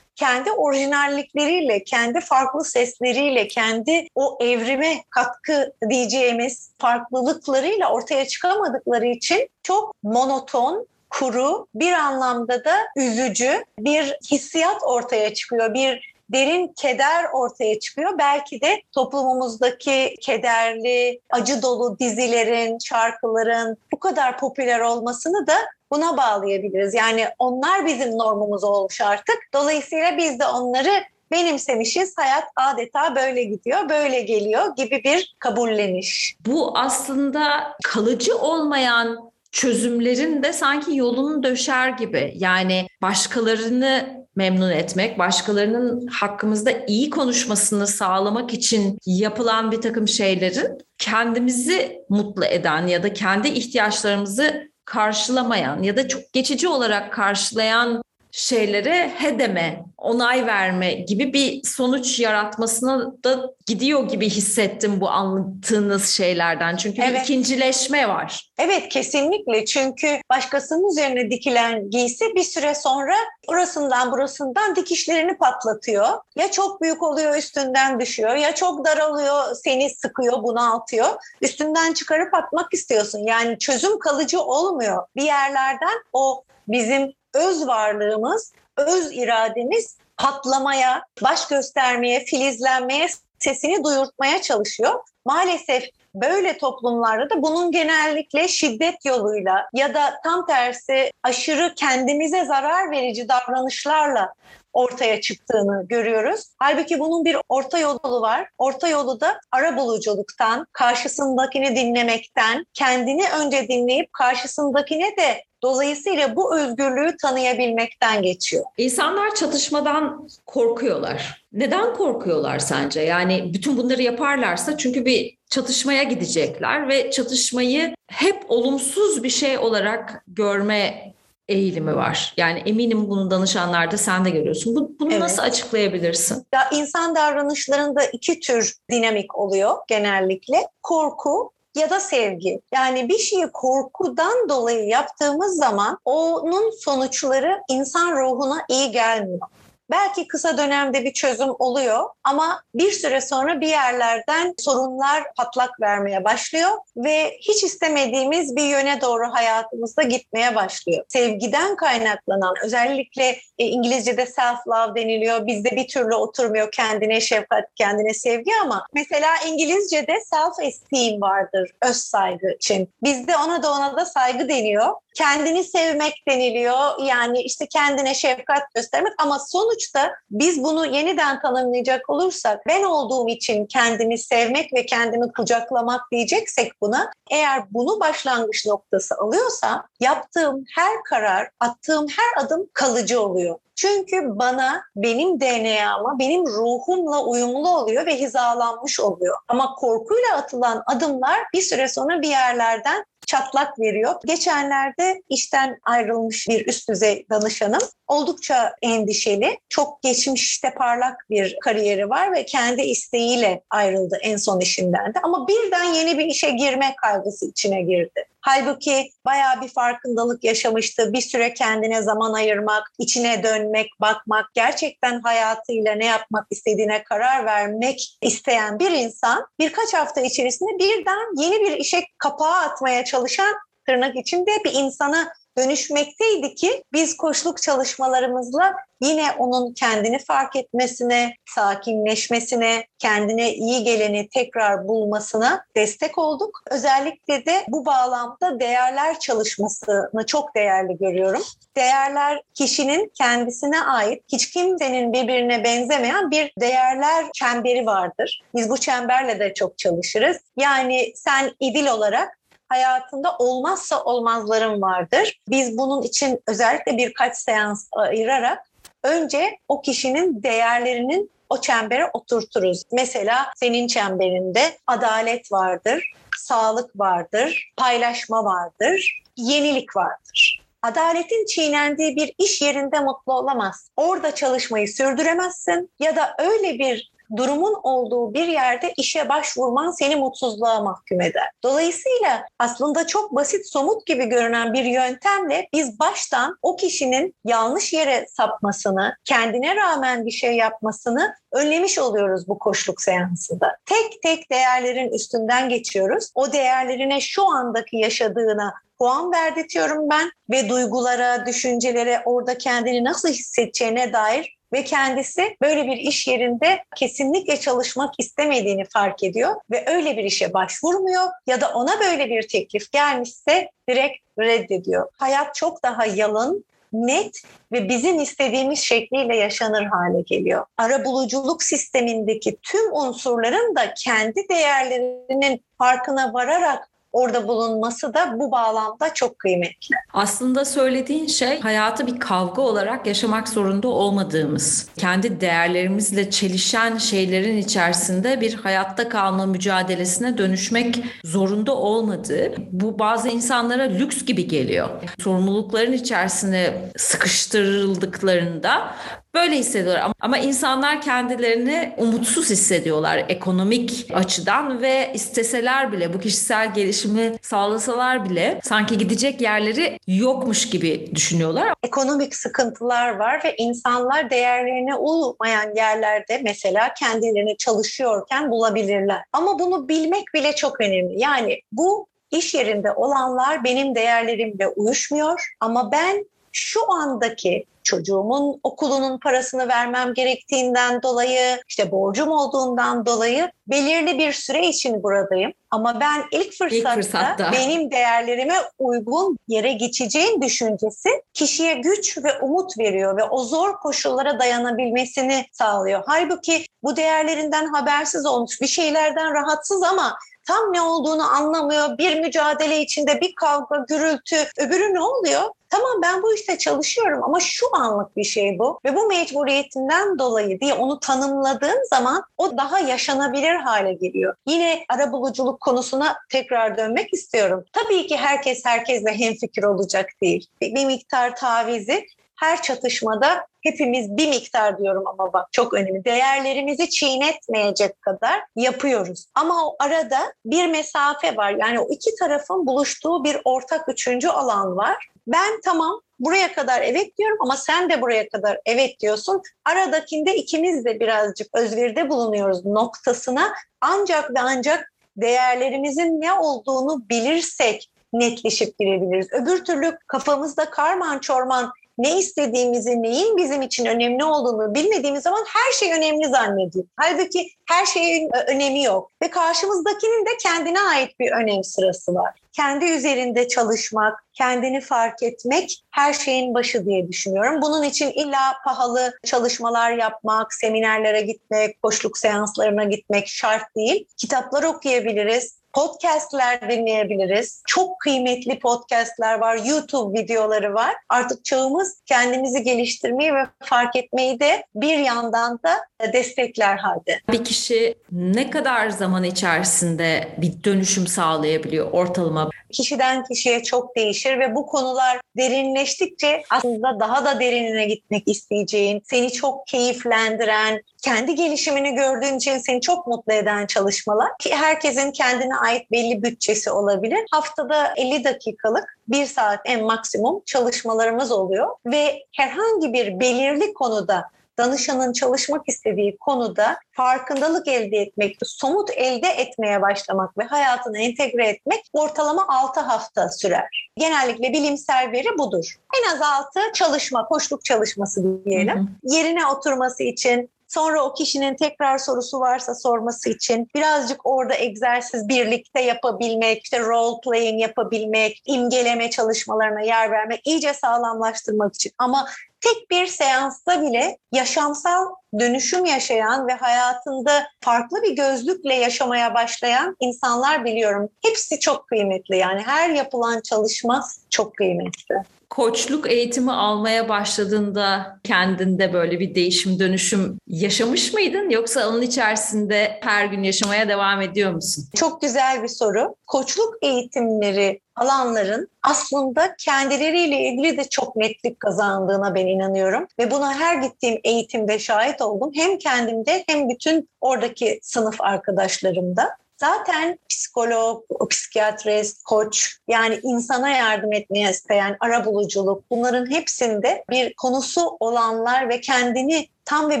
kendi 0.16 0.50
orijinallikleriyle, 0.50 1.84
kendi 1.84 2.20
farklı 2.20 2.64
sesleriyle, 2.64 3.48
kendi 3.48 4.08
o 4.14 4.38
evrime 4.40 5.02
katkı 5.10 5.72
diyeceğimiz 5.90 6.70
farklılıklarıyla 6.78 7.92
ortaya 7.92 8.26
çıkamadıkları 8.26 9.06
için 9.06 9.48
çok 9.62 9.94
monoton, 10.02 10.86
kuru, 11.18 11.66
bir 11.74 11.92
anlamda 11.92 12.64
da 12.64 12.76
üzücü 12.96 13.64
bir 13.78 14.16
hissiyat 14.30 14.82
ortaya 14.82 15.34
çıkıyor. 15.34 15.74
Bir 15.74 16.16
derin 16.30 16.72
keder 16.76 17.24
ortaya 17.32 17.80
çıkıyor. 17.80 18.18
Belki 18.18 18.60
de 18.60 18.82
toplumumuzdaki 18.92 20.14
kederli, 20.20 21.20
acı 21.30 21.62
dolu 21.62 21.98
dizilerin, 21.98 22.78
şarkıların 22.78 23.76
bu 23.92 23.98
kadar 23.98 24.38
popüler 24.38 24.80
olmasını 24.80 25.46
da 25.46 25.54
buna 25.92 26.16
bağlayabiliriz. 26.16 26.94
Yani 26.94 27.28
onlar 27.38 27.86
bizim 27.86 28.18
normumuz 28.18 28.64
olmuş 28.64 29.00
artık. 29.00 29.36
Dolayısıyla 29.54 30.16
biz 30.16 30.40
de 30.40 30.46
onları 30.46 30.90
benimsemişiz. 31.30 32.18
Hayat 32.18 32.44
adeta 32.56 33.16
böyle 33.16 33.44
gidiyor, 33.44 33.88
böyle 33.88 34.20
geliyor 34.20 34.76
gibi 34.76 35.04
bir 35.04 35.36
kabulleniş. 35.38 36.36
Bu 36.46 36.78
aslında 36.78 37.72
kalıcı 37.84 38.38
olmayan 38.38 39.30
çözümlerin 39.52 40.42
de 40.42 40.52
sanki 40.52 40.96
yolunu 40.96 41.42
döşer 41.42 41.88
gibi. 41.88 42.32
Yani 42.36 42.86
başkalarını 43.02 44.16
memnun 44.36 44.70
etmek, 44.70 45.18
başkalarının 45.18 46.06
hakkımızda 46.06 46.70
iyi 46.86 47.10
konuşmasını 47.10 47.86
sağlamak 47.86 48.54
için 48.54 48.98
yapılan 49.06 49.72
bir 49.72 49.80
takım 49.80 50.08
şeylerin 50.08 50.78
kendimizi 50.98 51.98
mutlu 52.08 52.44
eden 52.44 52.86
ya 52.86 53.02
da 53.02 53.12
kendi 53.12 53.48
ihtiyaçlarımızı 53.48 54.70
karşılamayan 54.84 55.82
ya 55.82 55.96
da 55.96 56.08
çok 56.08 56.32
geçici 56.32 56.68
olarak 56.68 57.12
karşılayan 57.12 58.02
şeylere 58.36 59.08
hedeme, 59.16 59.84
onay 59.98 60.46
verme 60.46 60.92
gibi 60.92 61.32
bir 61.32 61.60
sonuç 61.64 62.20
yaratmasına 62.20 63.12
da 63.24 63.50
gidiyor 63.66 64.08
gibi 64.08 64.30
hissettim 64.30 65.00
bu 65.00 65.08
anlattığınız 65.08 66.08
şeylerden. 66.08 66.76
Çünkü 66.76 67.02
evet. 67.02 67.14
bir 67.14 67.20
ikincileşme 67.20 68.08
var. 68.08 68.50
Evet 68.58 68.88
kesinlikle 68.88 69.64
çünkü 69.64 70.18
başkasının 70.30 70.90
üzerine 70.90 71.30
dikilen 71.30 71.90
giysi 71.90 72.34
bir 72.34 72.42
süre 72.42 72.74
sonra 72.74 73.14
orasından 73.48 74.12
burasından 74.12 74.76
dikişlerini 74.76 75.36
patlatıyor. 75.36 76.08
Ya 76.36 76.50
çok 76.50 76.82
büyük 76.82 77.02
oluyor 77.02 77.36
üstünden 77.36 78.00
düşüyor 78.00 78.34
ya 78.34 78.54
çok 78.54 78.84
daralıyor 78.84 79.54
seni 79.64 79.90
sıkıyor 79.90 80.42
bunaltıyor. 80.42 81.08
Üstünden 81.42 81.92
çıkarıp 81.92 82.34
atmak 82.34 82.74
istiyorsun. 82.74 83.26
Yani 83.26 83.58
çözüm 83.58 83.98
kalıcı 83.98 84.40
olmuyor. 84.40 85.06
Bir 85.16 85.24
yerlerden 85.24 86.02
o 86.12 86.44
bizim 86.68 87.15
öz 87.36 87.66
varlığımız, 87.66 88.52
öz 88.76 89.12
irademiz 89.12 89.96
patlamaya, 90.16 91.02
baş 91.22 91.48
göstermeye, 91.48 92.24
filizlenmeye, 92.24 93.08
sesini 93.38 93.84
duyurtmaya 93.84 94.42
çalışıyor. 94.42 95.00
Maalesef 95.24 95.84
böyle 96.14 96.58
toplumlarda 96.58 97.30
da 97.30 97.42
bunun 97.42 97.70
genellikle 97.72 98.48
şiddet 98.48 99.04
yoluyla 99.04 99.68
ya 99.74 99.94
da 99.94 100.14
tam 100.24 100.46
tersi 100.46 101.10
aşırı 101.22 101.74
kendimize 101.74 102.44
zarar 102.44 102.90
verici 102.90 103.28
davranışlarla 103.28 104.32
ortaya 104.76 105.20
çıktığını 105.20 105.86
görüyoruz. 105.88 106.40
Halbuki 106.58 107.00
bunun 107.00 107.24
bir 107.24 107.36
orta 107.48 107.78
yolu 107.78 108.20
var. 108.20 108.48
Orta 108.58 108.88
yolu 108.88 109.20
da 109.20 109.40
ara 109.52 109.76
buluculuktan, 109.76 110.66
karşısındakini 110.72 111.76
dinlemekten, 111.76 112.66
kendini 112.74 113.24
önce 113.40 113.68
dinleyip 113.68 114.12
karşısındakine 114.12 115.16
de 115.16 115.46
Dolayısıyla 115.62 116.36
bu 116.36 116.58
özgürlüğü 116.58 117.16
tanıyabilmekten 117.22 118.22
geçiyor. 118.22 118.64
İnsanlar 118.78 119.34
çatışmadan 119.34 120.28
korkuyorlar. 120.46 121.44
Neden 121.52 121.94
korkuyorlar 121.94 122.58
sence? 122.58 123.00
Yani 123.00 123.54
bütün 123.54 123.76
bunları 123.76 124.02
yaparlarsa 124.02 124.76
çünkü 124.76 125.04
bir 125.04 125.36
çatışmaya 125.50 126.02
gidecekler 126.02 126.88
ve 126.88 127.10
çatışmayı 127.10 127.94
hep 128.06 128.44
olumsuz 128.48 129.22
bir 129.22 129.30
şey 129.30 129.58
olarak 129.58 130.24
görme 130.26 131.14
eğilimi 131.48 131.96
var. 131.96 132.34
Yani 132.36 132.58
eminim 132.66 133.10
bunu 133.10 133.30
danışanlarda 133.30 133.96
sen 133.96 134.24
de 134.24 134.30
görüyorsun. 134.30 134.76
Bu, 134.76 134.90
bunu 135.00 135.12
evet. 135.12 135.20
nasıl 135.20 135.42
açıklayabilirsin? 135.42 136.46
Ya 136.54 136.70
insan 136.72 137.14
davranışlarında 137.14 138.04
iki 138.04 138.40
tür 138.40 138.74
dinamik 138.90 139.38
oluyor 139.38 139.76
genellikle. 139.88 140.68
Korku 140.82 141.52
ya 141.76 141.90
da 141.90 142.00
sevgi. 142.00 142.60
Yani 142.74 143.08
bir 143.08 143.18
şeyi 143.18 143.46
korkudan 143.52 144.48
dolayı 144.48 144.84
yaptığımız 144.84 145.56
zaman 145.56 145.98
onun 146.04 146.70
sonuçları 146.70 147.60
insan 147.68 148.16
ruhuna 148.16 148.64
iyi 148.68 148.90
gelmiyor. 148.90 149.48
Belki 149.90 150.28
kısa 150.28 150.58
dönemde 150.58 151.04
bir 151.04 151.12
çözüm 151.12 151.50
oluyor 151.58 152.04
ama 152.24 152.62
bir 152.74 152.92
süre 152.92 153.20
sonra 153.20 153.60
bir 153.60 153.68
yerlerden 153.68 154.54
sorunlar 154.58 155.24
patlak 155.36 155.80
vermeye 155.80 156.24
başlıyor 156.24 156.70
ve 156.96 157.38
hiç 157.40 157.64
istemediğimiz 157.64 158.56
bir 158.56 158.64
yöne 158.64 159.00
doğru 159.00 159.32
hayatımızda 159.32 160.02
gitmeye 160.02 160.54
başlıyor. 160.54 161.04
Sevgiden 161.08 161.76
kaynaklanan 161.76 162.54
özellikle 162.64 163.36
e, 163.58 163.64
İngilizce'de 163.64 164.22
self-love 164.22 164.96
deniliyor. 164.96 165.46
Bizde 165.46 165.70
bir 165.70 165.88
türlü 165.88 166.14
oturmuyor 166.14 166.72
kendine 166.72 167.20
şefkat, 167.20 167.64
kendine 167.74 168.14
sevgi 168.14 168.50
ama 168.62 168.86
mesela 168.94 169.28
İngilizce'de 169.46 170.12
self-esteem 170.12 171.20
vardır 171.20 171.70
öz 171.82 171.96
saygı 171.96 172.50
için. 172.50 172.94
Bizde 173.02 173.36
ona 173.36 173.62
da 173.62 173.72
ona 173.72 173.96
da 173.96 174.04
saygı 174.04 174.48
deniyor. 174.48 174.94
Kendini 175.16 175.64
sevmek 175.64 176.14
deniliyor. 176.28 177.02
Yani 177.02 177.42
işte 177.42 177.66
kendine 177.66 178.14
şefkat 178.14 178.74
göstermek 178.74 179.12
ama 179.18 179.38
sonuçta 179.38 180.12
biz 180.30 180.64
bunu 180.64 180.86
yeniden 180.86 181.40
tanımlayacak 181.40 182.10
olursak 182.10 182.66
ben 182.68 182.82
olduğum 182.82 183.28
için 183.28 183.66
kendimi 183.66 184.18
sevmek 184.18 184.72
ve 184.74 184.86
kendimi 184.86 185.32
kucaklamak 185.32 186.00
diyeceksek 186.12 186.72
buna 186.80 187.10
eğer 187.30 187.62
bunu 187.70 188.00
başlangıç 188.00 188.66
noktası 188.66 189.14
alıyorsam 189.14 189.86
yaptığım 190.00 190.64
her 190.74 191.02
karar, 191.08 191.48
attığım 191.60 192.06
her 192.08 192.44
adım 192.44 192.70
kalıcı 192.72 193.20
oluyor. 193.20 193.58
Çünkü 193.76 194.38
bana, 194.38 194.82
benim 194.96 195.40
DNA'ma, 195.40 196.18
benim 196.18 196.46
ruhumla 196.46 197.24
uyumlu 197.24 197.76
oluyor 197.76 198.06
ve 198.06 198.18
hizalanmış 198.18 199.00
oluyor. 199.00 199.36
Ama 199.48 199.74
korkuyla 199.74 200.36
atılan 200.36 200.82
adımlar 200.86 201.38
bir 201.54 201.62
süre 201.62 201.88
sonra 201.88 202.22
bir 202.22 202.28
yerlerden 202.28 203.04
çatlak 203.26 203.80
veriyor. 203.80 204.14
Geçenlerde 204.26 205.22
işten 205.28 205.78
ayrılmış 205.82 206.48
bir 206.48 206.66
üst 206.66 206.88
düzey 206.88 207.26
danışanım 207.30 207.82
oldukça 208.08 208.72
endişeli. 208.82 209.58
Çok 209.68 210.02
geçmişte 210.02 210.74
parlak 210.74 211.26
bir 211.30 211.56
kariyeri 211.60 212.10
var 212.10 212.32
ve 212.32 212.44
kendi 212.44 212.82
isteğiyle 212.82 213.62
ayrıldı 213.70 214.18
en 214.22 214.36
son 214.36 214.60
işinden 214.60 215.14
de. 215.14 215.18
Ama 215.22 215.48
birden 215.48 215.94
yeni 215.94 216.18
bir 216.18 216.26
işe 216.26 216.50
girme 216.50 216.94
kaygısı 217.02 217.46
içine 217.46 217.82
girdi. 217.82 218.24
Halbuki 218.48 219.10
bayağı 219.24 219.60
bir 219.60 219.68
farkındalık 219.68 220.44
yaşamıştı. 220.44 221.12
Bir 221.12 221.20
süre 221.20 221.54
kendine 221.54 222.02
zaman 222.02 222.32
ayırmak, 222.32 222.92
içine 222.98 223.42
dönmek, 223.42 223.86
bakmak, 224.00 224.54
gerçekten 224.54 225.20
hayatıyla 225.20 225.94
ne 225.94 226.06
yapmak 226.06 226.46
istediğine 226.50 227.04
karar 227.04 227.44
vermek 227.44 228.18
isteyen 228.22 228.78
bir 228.78 228.90
insan 228.90 229.46
birkaç 229.58 229.94
hafta 229.94 230.20
içerisinde 230.20 230.70
birden 230.78 231.42
yeni 231.42 231.60
bir 231.60 231.76
işe 231.76 232.04
kapağı 232.18 232.56
atmaya 232.56 233.04
çalışan 233.04 233.54
tırnak 233.86 234.16
içinde 234.16 234.50
bir 234.64 234.72
insana 234.72 235.32
dönüşmekteydi 235.58 236.54
ki 236.54 236.84
biz 236.92 237.16
koçluk 237.16 237.62
çalışmalarımızla 237.62 238.74
yine 239.02 239.32
onun 239.38 239.74
kendini 239.74 240.18
fark 240.18 240.56
etmesine, 240.56 241.34
sakinleşmesine, 241.54 242.86
kendine 242.98 243.54
iyi 243.54 243.84
geleni 243.84 244.28
tekrar 244.28 244.88
bulmasına 244.88 245.64
destek 245.76 246.18
olduk. 246.18 246.60
Özellikle 246.70 247.46
de 247.46 247.64
bu 247.68 247.86
bağlamda 247.86 248.60
değerler 248.60 249.18
çalışmasını 249.18 250.26
çok 250.26 250.54
değerli 250.54 250.98
görüyorum. 250.98 251.42
Değerler 251.76 252.42
kişinin 252.54 253.12
kendisine 253.14 253.82
ait, 253.82 254.22
hiç 254.32 254.50
kimsenin 254.50 255.12
birbirine 255.12 255.64
benzemeyen 255.64 256.30
bir 256.30 256.52
değerler 256.60 257.24
çemberi 257.34 257.86
vardır. 257.86 258.40
Biz 258.54 258.70
bu 258.70 258.78
çemberle 258.78 259.40
de 259.40 259.54
çok 259.54 259.78
çalışırız. 259.78 260.36
Yani 260.56 261.12
sen 261.14 261.50
idil 261.60 261.86
olarak 261.86 262.35
hayatında 262.68 263.36
olmazsa 263.38 264.02
olmazlarım 264.02 264.82
vardır. 264.82 265.40
Biz 265.48 265.78
bunun 265.78 266.02
için 266.02 266.42
özellikle 266.46 266.96
birkaç 266.96 267.36
seans 267.36 267.88
ayırarak 267.92 268.58
önce 269.04 269.58
o 269.68 269.80
kişinin 269.80 270.42
değerlerinin 270.42 271.30
o 271.50 271.60
çembere 271.60 272.10
oturturuz. 272.12 272.82
Mesela 272.92 273.52
senin 273.56 273.86
çemberinde 273.86 274.78
adalet 274.86 275.52
vardır, 275.52 276.12
sağlık 276.36 276.98
vardır, 276.98 277.72
paylaşma 277.76 278.44
vardır, 278.44 279.22
yenilik 279.36 279.96
vardır. 279.96 280.62
Adaletin 280.82 281.46
çiğnendiği 281.46 282.16
bir 282.16 282.34
iş 282.38 282.62
yerinde 282.62 283.00
mutlu 283.00 283.32
olamaz. 283.32 283.90
Orada 283.96 284.34
çalışmayı 284.34 284.88
sürdüremezsin 284.88 285.90
ya 285.98 286.16
da 286.16 286.34
öyle 286.38 286.78
bir 286.78 287.12
durumun 287.36 287.80
olduğu 287.82 288.34
bir 288.34 288.48
yerde 288.48 288.92
işe 288.96 289.28
başvurman 289.28 289.90
seni 289.90 290.16
mutsuzluğa 290.16 290.80
mahkum 290.80 291.20
eder. 291.20 291.50
Dolayısıyla 291.62 292.44
aslında 292.58 293.06
çok 293.06 293.34
basit, 293.34 293.66
somut 293.66 294.06
gibi 294.06 294.26
görünen 294.26 294.72
bir 294.72 294.84
yöntemle 294.84 295.68
biz 295.72 296.00
baştan 296.00 296.58
o 296.62 296.76
kişinin 296.76 297.34
yanlış 297.44 297.92
yere 297.92 298.26
sapmasını, 298.28 299.16
kendine 299.24 299.76
rağmen 299.76 300.26
bir 300.26 300.30
şey 300.30 300.56
yapmasını 300.56 301.34
önlemiş 301.52 301.98
oluyoruz 301.98 302.48
bu 302.48 302.58
koşluk 302.58 303.02
seansında. 303.02 303.76
Tek 303.86 304.22
tek 304.22 304.50
değerlerin 304.50 305.10
üstünden 305.10 305.68
geçiyoruz. 305.68 306.30
O 306.34 306.52
değerlerine 306.52 307.20
şu 307.20 307.46
andaki 307.46 307.96
yaşadığına 307.96 308.74
puan 308.98 309.32
verdirtiyorum 309.32 310.10
ben 310.10 310.30
ve 310.50 310.68
duygulara, 310.68 311.46
düşüncelere, 311.46 312.22
orada 312.24 312.58
kendini 312.58 313.04
nasıl 313.04 313.28
hissedeceğine 313.28 314.12
dair 314.12 314.55
ve 314.72 314.84
kendisi 314.84 315.56
böyle 315.62 315.86
bir 315.86 315.96
iş 315.96 316.28
yerinde 316.28 316.84
kesinlikle 316.96 317.60
çalışmak 317.60 318.14
istemediğini 318.18 318.84
fark 318.84 319.24
ediyor 319.24 319.54
ve 319.70 319.84
öyle 319.86 320.16
bir 320.16 320.24
işe 320.24 320.54
başvurmuyor 320.54 321.24
ya 321.46 321.60
da 321.60 321.68
ona 321.68 322.00
böyle 322.00 322.30
bir 322.30 322.48
teklif 322.48 322.92
gelmişse 322.92 323.70
direkt 323.88 324.16
reddediyor. 324.38 325.08
Hayat 325.16 325.54
çok 325.54 325.82
daha 325.82 326.06
yalın, 326.06 326.64
net 326.92 327.42
ve 327.72 327.88
bizim 327.88 328.20
istediğimiz 328.20 328.78
şekliyle 328.78 329.36
yaşanır 329.36 329.84
hale 329.84 330.20
geliyor. 330.20 330.66
Arabuluculuk 330.78 331.62
sistemindeki 331.62 332.56
tüm 332.62 332.92
unsurların 332.92 333.76
da 333.76 333.94
kendi 333.94 334.48
değerlerinin 334.48 335.64
farkına 335.78 336.34
vararak 336.34 336.88
orada 337.16 337.48
bulunması 337.48 338.14
da 338.14 338.38
bu 338.38 338.52
bağlamda 338.52 339.14
çok 339.14 339.38
kıymetli. 339.38 339.96
Aslında 340.12 340.64
söylediğin 340.64 341.26
şey 341.26 341.60
hayatı 341.60 342.06
bir 342.06 342.20
kavga 342.20 342.62
olarak 342.62 343.06
yaşamak 343.06 343.48
zorunda 343.48 343.88
olmadığımız, 343.88 344.88
kendi 344.96 345.40
değerlerimizle 345.40 346.30
çelişen 346.30 346.98
şeylerin 346.98 347.56
içerisinde 347.56 348.40
bir 348.40 348.54
hayatta 348.54 349.08
kalma 349.08 349.46
mücadelesine 349.46 350.38
dönüşmek 350.38 351.04
zorunda 351.24 351.76
olmadığı, 351.76 352.52
bu 352.72 352.98
bazı 352.98 353.28
insanlara 353.28 353.82
lüks 353.82 354.24
gibi 354.24 354.48
geliyor. 354.48 354.88
Sorumlulukların 355.18 355.92
içerisine 355.92 356.90
sıkıştırıldıklarında 356.96 358.94
Böyle 359.36 359.56
hissediyorlar 359.56 360.12
ama 360.20 360.38
insanlar 360.38 361.00
kendilerini 361.00 361.92
umutsuz 361.96 362.50
hissediyorlar 362.50 363.24
ekonomik 363.28 364.06
açıdan 364.14 364.82
ve 364.82 365.10
isteseler 365.14 365.92
bile 365.92 366.14
bu 366.14 366.20
kişisel 366.20 366.74
gelişimi 366.74 367.32
sağlasalar 367.42 368.30
bile 368.30 368.60
sanki 368.64 368.98
gidecek 368.98 369.40
yerleri 369.40 369.98
yokmuş 370.06 370.70
gibi 370.70 371.10
düşünüyorlar. 371.14 371.74
Ekonomik 371.82 372.36
sıkıntılar 372.36 373.16
var 373.16 373.44
ve 373.44 373.56
insanlar 373.56 374.30
değerlerine 374.30 374.94
uymayan 374.94 375.74
yerlerde 375.76 376.40
mesela 376.44 376.94
kendilerini 376.94 377.56
çalışıyorken 377.56 378.50
bulabilirler. 378.50 379.22
Ama 379.32 379.58
bunu 379.58 379.88
bilmek 379.88 380.34
bile 380.34 380.54
çok 380.54 380.80
önemli. 380.80 381.20
Yani 381.20 381.60
bu 381.72 382.06
iş 382.30 382.54
yerinde 382.54 382.92
olanlar 382.92 383.64
benim 383.64 383.94
değerlerimle 383.94 384.68
uyuşmuyor 384.68 385.54
ama 385.60 385.92
ben 385.92 386.26
şu 386.52 386.92
andaki 386.92 387.64
çocuğumun 387.86 388.60
okulunun 388.62 389.18
parasını 389.18 389.68
vermem 389.68 390.14
gerektiğinden 390.14 391.02
dolayı, 391.02 391.62
işte 391.68 391.90
borcum 391.90 392.28
olduğundan 392.28 393.06
dolayı 393.06 393.50
belirli 393.66 394.18
bir 394.18 394.32
süre 394.32 394.66
için 394.66 395.02
buradayım. 395.02 395.52
Ama 395.70 396.00
ben 396.00 396.22
ilk 396.32 396.52
fırsatta, 396.52 396.76
ilk 396.76 396.94
fırsatta 396.94 397.52
benim 397.52 397.90
değerlerime 397.90 398.54
uygun 398.78 399.38
yere 399.48 399.72
geçeceğim 399.72 400.42
düşüncesi 400.42 401.08
kişiye 401.34 401.74
güç 401.74 402.18
ve 402.24 402.38
umut 402.38 402.78
veriyor 402.78 403.16
ve 403.16 403.24
o 403.24 403.44
zor 403.44 403.72
koşullara 403.72 404.38
dayanabilmesini 404.38 405.46
sağlıyor. 405.52 406.02
Halbuki 406.06 406.66
bu 406.82 406.96
değerlerinden 406.96 407.66
habersiz 407.66 408.26
olmuş 408.26 408.60
bir 408.60 408.66
şeylerden 408.66 409.34
rahatsız 409.34 409.82
ama 409.82 410.18
tam 410.46 410.72
ne 410.72 410.80
olduğunu 410.80 411.22
anlamıyor. 411.22 411.98
Bir 411.98 412.20
mücadele 412.20 412.80
içinde 412.80 413.20
bir 413.20 413.34
kavga, 413.34 413.84
gürültü, 413.88 414.36
öbürü 414.58 414.94
ne 414.94 415.00
oluyor? 415.00 415.42
Tamam 415.70 416.02
ben 416.02 416.22
bu 416.22 416.34
işte 416.34 416.58
çalışıyorum 416.58 417.24
ama 417.24 417.40
şu 417.40 417.66
anlık 417.76 418.16
bir 418.16 418.24
şey 418.24 418.58
bu 418.58 418.80
ve 418.84 418.96
bu 418.96 419.06
mecburiyetinden 419.06 420.18
dolayı 420.18 420.60
diye 420.60 420.74
onu 420.74 421.00
tanımladığın 421.00 421.88
zaman 421.90 422.24
o 422.36 422.56
daha 422.56 422.78
yaşanabilir 422.78 423.54
hale 423.56 423.92
geliyor. 423.92 424.34
Yine 424.46 424.84
arabuluculuk 424.88 425.60
konusuna 425.60 426.16
tekrar 426.30 426.78
dönmek 426.78 427.14
istiyorum. 427.14 427.64
Tabii 427.72 428.06
ki 428.06 428.16
herkes 428.16 428.64
herkesle 428.64 429.18
hemfikir 429.18 429.62
olacak 429.62 430.10
değil. 430.22 430.46
Bir 430.60 430.86
miktar 430.86 431.36
tavizi 431.36 432.06
her 432.36 432.62
çatışmada 432.62 433.46
hepimiz 433.60 434.16
bir 434.16 434.28
miktar 434.28 434.78
diyorum 434.78 435.04
ama 435.06 435.32
bak 435.32 435.52
çok 435.52 435.74
önemli. 435.74 436.04
Değerlerimizi 436.04 436.90
çiğnetmeyecek 436.90 438.02
kadar 438.02 438.40
yapıyoruz. 438.56 439.26
Ama 439.34 439.66
o 439.66 439.76
arada 439.80 440.18
bir 440.44 440.66
mesafe 440.66 441.36
var. 441.36 441.50
Yani 441.50 441.80
o 441.80 441.88
iki 441.90 442.14
tarafın 442.14 442.66
buluştuğu 442.66 443.24
bir 443.24 443.38
ortak 443.44 443.88
üçüncü 443.88 444.28
alan 444.28 444.76
var. 444.76 445.08
Ben 445.26 445.60
tamam 445.64 446.00
buraya 446.18 446.54
kadar 446.54 446.82
evet 446.82 447.18
diyorum 447.18 447.38
ama 447.40 447.56
sen 447.56 447.90
de 447.90 448.02
buraya 448.02 448.28
kadar 448.28 448.58
evet 448.66 449.00
diyorsun. 449.00 449.42
Aradakinde 449.64 450.36
ikimiz 450.36 450.84
de 450.84 451.00
birazcık 451.00 451.48
özveride 451.54 452.10
bulunuyoruz 452.10 452.64
noktasına 452.64 453.54
ancak 453.80 454.30
ve 454.30 454.40
ancak 454.40 454.92
değerlerimizin 455.16 456.20
ne 456.20 456.32
olduğunu 456.32 457.08
bilirsek 457.08 457.90
netleşip 458.12 458.78
girebiliriz. 458.78 459.32
Öbür 459.32 459.64
türlü 459.64 459.98
kafamızda 460.06 460.70
karman 460.70 461.18
çorman 461.18 461.72
ne 461.98 462.18
istediğimizi, 462.18 463.02
neyin 463.02 463.36
bizim 463.36 463.62
için 463.62 463.86
önemli 463.86 464.24
olduğunu 464.24 464.74
bilmediğimiz 464.74 465.22
zaman 465.22 465.44
her 465.48 465.72
şey 465.72 465.92
önemli 465.92 466.28
zannediyor. 466.28 466.84
Halbuki 466.96 467.48
her 467.68 467.86
şeyin 467.86 468.30
e, 468.34 468.38
önemi 468.38 468.82
yok. 468.82 469.10
Ve 469.22 469.30
karşımızdakinin 469.30 470.26
de 470.26 470.30
kendine 470.42 470.80
ait 470.80 471.20
bir 471.20 471.32
önem 471.32 471.64
sırası 471.64 472.14
var. 472.14 472.34
Kendi 472.52 472.84
üzerinde 472.84 473.48
çalışmak, 473.48 474.24
kendini 474.32 474.80
fark 474.80 475.22
etmek 475.22 475.84
her 475.90 476.12
şeyin 476.12 476.54
başı 476.54 476.86
diye 476.86 477.08
düşünüyorum. 477.08 477.62
Bunun 477.62 477.82
için 477.82 478.10
illa 478.10 478.52
pahalı 478.64 479.18
çalışmalar 479.24 479.92
yapmak, 479.92 480.54
seminerlere 480.54 481.20
gitmek, 481.20 481.82
koşluk 481.82 482.18
seanslarına 482.18 482.84
gitmek 482.84 483.28
şart 483.28 483.76
değil. 483.76 484.06
Kitaplar 484.16 484.62
okuyabiliriz, 484.62 485.56
podcastler 485.76 486.70
dinleyebiliriz. 486.70 487.62
Çok 487.66 488.00
kıymetli 488.00 488.58
podcastler 488.58 489.38
var, 489.38 489.56
YouTube 489.66 490.20
videoları 490.20 490.74
var. 490.74 490.94
Artık 491.08 491.44
çağımız 491.44 492.00
kendimizi 492.06 492.62
geliştirmeyi 492.62 493.34
ve 493.34 493.46
fark 493.64 493.96
etmeyi 493.96 494.40
de 494.40 494.64
bir 494.74 494.98
yandan 494.98 495.60
da 495.62 495.76
destekler 496.12 496.76
halde. 496.76 497.20
Bir 497.32 497.44
kişi 497.44 497.94
ne 498.12 498.50
kadar 498.50 498.90
zaman 498.90 499.24
içerisinde 499.24 500.28
bir 500.38 500.64
dönüşüm 500.64 501.06
sağlayabiliyor 501.06 501.92
ortalama? 501.92 502.50
Kişiden 502.72 503.24
kişiye 503.24 503.62
çok 503.62 503.96
değişir 503.96 504.38
ve 504.38 504.54
bu 504.54 504.66
konular 504.66 505.20
derinleştikçe 505.36 506.42
aslında 506.50 507.00
daha 507.00 507.24
da 507.24 507.40
derinine 507.40 507.86
gitmek 507.86 508.28
isteyeceğin, 508.28 509.02
seni 509.04 509.32
çok 509.32 509.66
keyiflendiren, 509.66 510.82
kendi 511.06 511.34
gelişimini 511.34 511.94
gördüğün 511.94 512.36
için 512.36 512.58
seni 512.58 512.80
çok 512.80 513.06
mutlu 513.06 513.32
eden 513.32 513.66
çalışmalar. 513.66 514.38
Ki 514.38 514.54
herkesin 514.54 515.12
kendine 515.12 515.56
ait 515.56 515.92
belli 515.92 516.22
bütçesi 516.22 516.70
olabilir. 516.70 517.18
Haftada 517.30 517.94
50 517.96 518.24
dakikalık 518.24 518.98
bir 519.08 519.26
saat 519.26 519.60
en 519.64 519.84
maksimum 519.84 520.42
çalışmalarımız 520.46 521.32
oluyor 521.32 521.68
ve 521.86 522.18
herhangi 522.36 522.92
bir 522.92 523.20
belirli 523.20 523.74
konuda 523.74 524.30
danışanın 524.58 525.12
çalışmak 525.12 525.68
istediği 525.68 526.16
konuda 526.16 526.78
farkındalık 526.92 527.68
elde 527.68 527.96
etmek, 527.96 528.38
somut 528.44 528.90
elde 528.90 529.28
etmeye 529.28 529.82
başlamak 529.82 530.38
ve 530.38 530.44
hayatına 530.44 530.98
entegre 530.98 531.48
etmek 531.48 531.84
ortalama 531.92 532.46
6 532.48 532.80
hafta 532.80 533.28
sürer. 533.28 533.90
Genellikle 533.96 534.52
bilimsel 534.52 535.12
veri 535.12 535.38
budur. 535.38 535.74
En 535.98 536.14
az 536.14 536.22
6 536.22 536.60
çalışma, 536.74 537.26
koşluk 537.26 537.64
çalışması 537.64 538.44
diyelim. 538.44 538.76
Hı 538.76 538.80
hı. 538.80 539.16
Yerine 539.16 539.46
oturması 539.46 540.02
için 540.02 540.50
Sonra 540.68 541.02
o 541.04 541.14
kişinin 541.14 541.56
tekrar 541.56 541.98
sorusu 541.98 542.40
varsa 542.40 542.74
sorması 542.74 543.30
için 543.30 543.68
birazcık 543.74 544.26
orada 544.26 544.54
egzersiz 544.54 545.28
birlikte 545.28 545.80
yapabilmek, 545.80 546.62
işte 546.64 546.80
role 546.80 547.20
playing 547.24 547.60
yapabilmek, 547.60 548.42
imgeleme 548.46 549.10
çalışmalarına 549.10 549.80
yer 549.80 550.10
vermek, 550.10 550.46
iyice 550.46 550.74
sağlamlaştırmak 550.74 551.74
için. 551.74 551.92
Ama 551.98 552.26
tek 552.66 552.90
bir 552.90 553.06
seansta 553.06 553.82
bile 553.82 554.18
yaşamsal 554.32 555.04
dönüşüm 555.40 555.84
yaşayan 555.84 556.46
ve 556.46 556.52
hayatında 556.52 557.46
farklı 557.60 558.02
bir 558.02 558.16
gözlükle 558.16 558.74
yaşamaya 558.74 559.34
başlayan 559.34 559.96
insanlar 560.00 560.64
biliyorum. 560.64 561.08
Hepsi 561.24 561.60
çok 561.60 561.88
kıymetli 561.88 562.36
yani 562.36 562.62
her 562.62 562.90
yapılan 562.90 563.40
çalışma 563.40 564.04
çok 564.30 564.56
kıymetli 564.56 565.14
koçluk 565.50 566.10
eğitimi 566.12 566.52
almaya 566.52 567.08
başladığında 567.08 568.20
kendinde 568.24 568.92
böyle 568.92 569.20
bir 569.20 569.34
değişim 569.34 569.78
dönüşüm 569.78 570.38
yaşamış 570.46 571.12
mıydın 571.14 571.50
yoksa 571.50 571.88
onun 571.88 572.02
içerisinde 572.02 573.00
her 573.02 573.24
gün 573.24 573.42
yaşamaya 573.42 573.88
devam 573.88 574.22
ediyor 574.22 574.52
musun? 574.52 574.84
Çok 574.96 575.22
güzel 575.22 575.62
bir 575.62 575.68
soru. 575.68 576.14
Koçluk 576.26 576.74
eğitimleri 576.82 577.80
alanların 577.96 578.68
aslında 578.82 579.54
kendileriyle 579.58 580.38
ilgili 580.38 580.76
de 580.76 580.84
çok 580.88 581.16
netlik 581.16 581.60
kazandığına 581.60 582.34
ben 582.34 582.46
inanıyorum. 582.46 583.06
Ve 583.18 583.30
buna 583.30 583.54
her 583.54 583.76
gittiğim 583.76 584.20
eğitimde 584.24 584.78
şahit 584.78 585.22
oldum. 585.22 585.50
Hem 585.54 585.78
kendimde 585.78 586.44
hem 586.46 586.68
bütün 586.68 587.08
oradaki 587.20 587.78
sınıf 587.82 588.20
arkadaşlarımda. 588.20 589.36
Zaten 589.56 590.18
psikolog, 590.28 591.04
psikiyatrist, 591.30 592.22
koç 592.22 592.76
yani 592.88 593.20
insana 593.22 593.68
yardım 593.68 594.12
etmeye 594.12 594.50
isteyen 594.50 594.96
arabuluculuk 595.00 595.90
bunların 595.90 596.30
hepsinde 596.30 597.04
bir 597.10 597.34
konusu 597.34 597.96
olanlar 598.00 598.68
ve 598.68 598.80
kendini 598.80 599.48
tam 599.66 599.90
ve 599.90 600.00